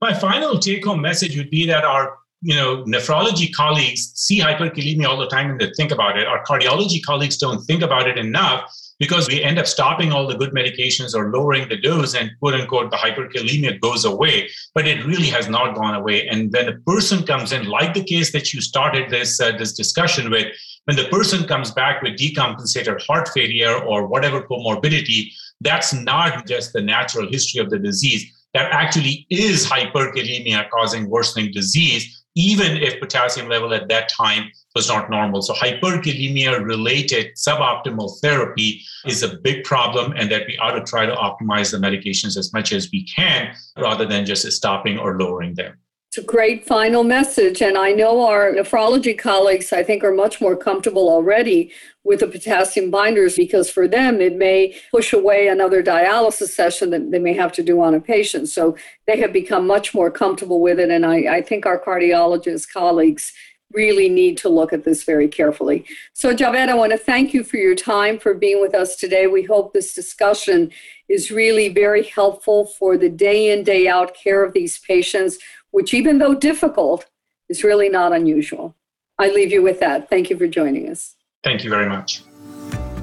My 0.01 0.13
final 0.13 0.59
take 0.59 0.85
home 0.85 1.01
message 1.01 1.37
would 1.37 1.51
be 1.51 1.67
that 1.67 1.85
our 1.85 2.19
you 2.43 2.55
know, 2.55 2.85
nephrology 2.85 3.53
colleagues 3.53 4.13
see 4.15 4.41
hyperkalemia 4.41 5.07
all 5.07 5.17
the 5.17 5.27
time 5.27 5.51
and 5.51 5.61
they 5.61 5.71
think 5.77 5.91
about 5.91 6.19
it. 6.19 6.27
Our 6.27 6.45
cardiology 6.45 7.03
colleagues 7.03 7.39
don't 7.39 7.65
think 7.65 7.83
about 7.83 8.07
it 8.07 8.19
enough 8.19 8.71
because 8.99 9.27
we 9.27 9.43
end 9.43 9.59
up 9.59 9.67
stopping 9.67 10.13
all 10.13 10.27
the 10.27 10.37
good 10.37 10.53
medications 10.53 11.15
or 11.15 11.33
lowering 11.33 11.69
the 11.69 11.77
dose 11.77 12.15
and 12.15 12.31
quote 12.39 12.55
unquote 12.55 12.91
the 12.91 12.97
hyperkalemia 12.97 13.81
goes 13.81 14.05
away. 14.05 14.49
But 14.75 14.87
it 14.87 15.05
really 15.07 15.27
has 15.29 15.49
not 15.49 15.75
gone 15.75 15.95
away. 15.95 16.29
And 16.29 16.53
when 16.53 16.69
a 16.69 16.79
person 16.81 17.25
comes 17.25 17.53
in 17.53 17.67
like 17.67 17.95
the 17.95 18.05
case 18.05 18.33
that 18.33 18.53
you 18.53 18.61
started 18.61 19.11
this 19.11 19.41
uh, 19.41 19.57
this 19.57 19.73
discussion 19.73 20.31
with 20.31 20.47
when 20.85 20.97
the 20.97 21.09
person 21.09 21.49
comes 21.49 21.71
back 21.73 22.03
with 22.03 22.17
decompensated 22.17 23.03
heart 23.07 23.29
failure 23.35 23.77
or 23.83 24.07
whatever 24.07 24.43
comorbidity 24.43 25.33
that's 25.63 25.93
not 25.93 26.47
just 26.47 26.73
the 26.73 26.83
natural 26.83 27.29
history 27.29 27.61
of 27.61 27.71
the 27.71 27.79
disease 27.79 28.31
that 28.57 28.73
actually 28.73 29.27
is 29.29 29.67
hyperkalemia 29.67 30.69
causing 30.71 31.11
worsening 31.11 31.53
disease, 31.53 32.25
even 32.35 32.79
if 32.79 32.99
potassium 32.99 33.51
level 33.51 33.75
at 33.75 33.89
that 33.89 34.09
time 34.09 34.51
was 34.75 34.89
not 34.89 35.11
normal. 35.11 35.43
So 35.43 35.53
hyperkalemia 35.53 36.65
related 36.65 37.35
suboptimal 37.37 38.19
therapy 38.23 38.83
is 39.05 39.23
a 39.23 39.37
big 39.37 39.65
problem 39.65 40.15
and 40.17 40.31
that 40.33 40.47
we 40.47 40.57
ought 40.57 40.73
to 40.73 40.85
try 40.85 41.05
to 41.05 41.15
optimize 41.15 41.71
the 41.71 41.77
medications 41.77 42.39
as 42.39 42.51
much 42.55 42.73
as 42.73 42.89
we 42.91 43.05
can 43.05 43.55
rather 43.77 44.07
than 44.07 44.25
just 44.25 44.51
stopping 44.51 44.99
or 44.99 45.19
lowering 45.19 45.55
them. 45.55 45.77
A 46.19 46.23
great 46.23 46.65
final 46.67 47.05
message. 47.05 47.61
And 47.61 47.77
I 47.77 47.93
know 47.93 48.25
our 48.25 48.53
nephrology 48.53 49.19
colleagues, 49.19 49.73
I 49.73 49.83
think, 49.83 50.03
are 50.03 50.15
much 50.15 50.41
more 50.41 50.57
comfortable 50.57 51.11
already 51.11 51.73
with 52.05 52.21
the 52.21 52.27
potassium 52.27 52.91
binders 52.91 53.37
because 53.37 53.69
for 53.69 53.87
them, 53.87 54.21
it 54.21 54.37
may 54.37 54.77
push 54.91 55.13
away 55.13 55.49
another 55.49 55.83
dialysis 55.83 56.49
session 56.49 56.91
that 56.91 57.11
they 57.11 57.19
may 57.19 57.35
have 57.35 57.53
to 57.53 57.63
do 57.63 57.83
on 57.83 57.95
a 57.95 58.01
patient. 58.01 58.49
So 58.49 58.77
they 59.07 59.19
have 59.21 59.33
become 59.33 59.67
much 59.67 59.93
more 59.93 60.11
comfortable 60.11 60.61
with 60.61 60.79
it. 60.79 60.91
And 60.91 61.05
I, 61.05 61.37
I 61.37 61.43
think 61.43 61.67
our 61.67 61.79
cardiologist 61.79 62.73
colleagues 62.73 63.33
really 63.73 64.09
need 64.09 64.39
to 64.39 64.49
look 64.49 64.73
at 64.73 64.85
this 64.85 65.05
very 65.05 65.29
carefully. 65.29 65.85
So, 66.13 66.35
Javed, 66.35 66.69
I 66.69 66.75
want 66.75 66.93
to 66.93 66.99
thank 66.99 67.35
you 67.35 67.45
for 67.45 67.57
your 67.57 67.75
time, 67.75 68.19
for 68.19 68.33
being 68.33 68.61
with 68.61 68.75
us 68.75 68.97
today. 68.97 69.27
We 69.27 69.43
hope 69.43 69.73
this 69.73 69.93
discussion 69.93 70.71
is 71.09 71.31
really 71.31 71.69
very 71.69 72.05
helpful 72.05 72.67
for 72.67 72.97
the 72.97 73.09
day 73.09 73.53
in, 73.53 73.65
day 73.65 73.87
out 73.89 74.15
care 74.15 74.45
of 74.45 74.53
these 74.53 74.79
patients 74.79 75.39
which, 75.77 75.93
even 75.93 76.17
though 76.17 76.35
difficult, 76.35 77.05
is 77.51 77.63
really 77.63 77.91
not 77.91 78.11
unusual. 78.11 78.75
I 79.19 79.29
leave 79.29 79.53
you 79.53 79.63
with 79.63 79.79
that. 79.81 80.09
Thank 80.09 80.31
you 80.31 80.39
for 80.39 80.47
joining 80.47 80.89
us. 80.89 81.17
Thank 81.45 81.65
you 81.65 81.69
very 81.69 81.87
much. 81.87 82.23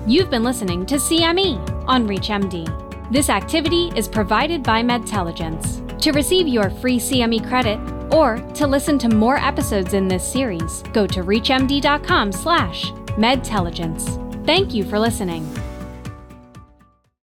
You've 0.07 0.31
been 0.31 0.43
listening 0.43 0.87
to 0.87 0.95
CME 0.95 1.85
on 1.87 2.07
ReachMD. 2.07 3.11
This 3.11 3.29
activity 3.29 3.91
is 3.95 4.07
provided 4.07 4.63
by 4.63 4.81
Medtelligence. 4.81 5.83
To 6.03 6.11
receive 6.13 6.47
your 6.47 6.71
free 6.71 6.97
CME 6.97 7.47
credit 7.47 7.77
or 8.13 8.37
to 8.53 8.67
listen 8.67 8.97
to 8.99 9.09
more 9.09 9.37
episodes 9.37 9.93
in 9.93 10.07
this 10.07 10.23
series, 10.29 10.83
go 10.93 11.07
to 11.07 11.23
reachmd.com 11.23 12.31
slash 12.31 12.91
medtelligence. 13.17 14.17
Thank 14.45 14.73
you 14.73 14.83
for 14.83 14.99
listening. 14.99 15.43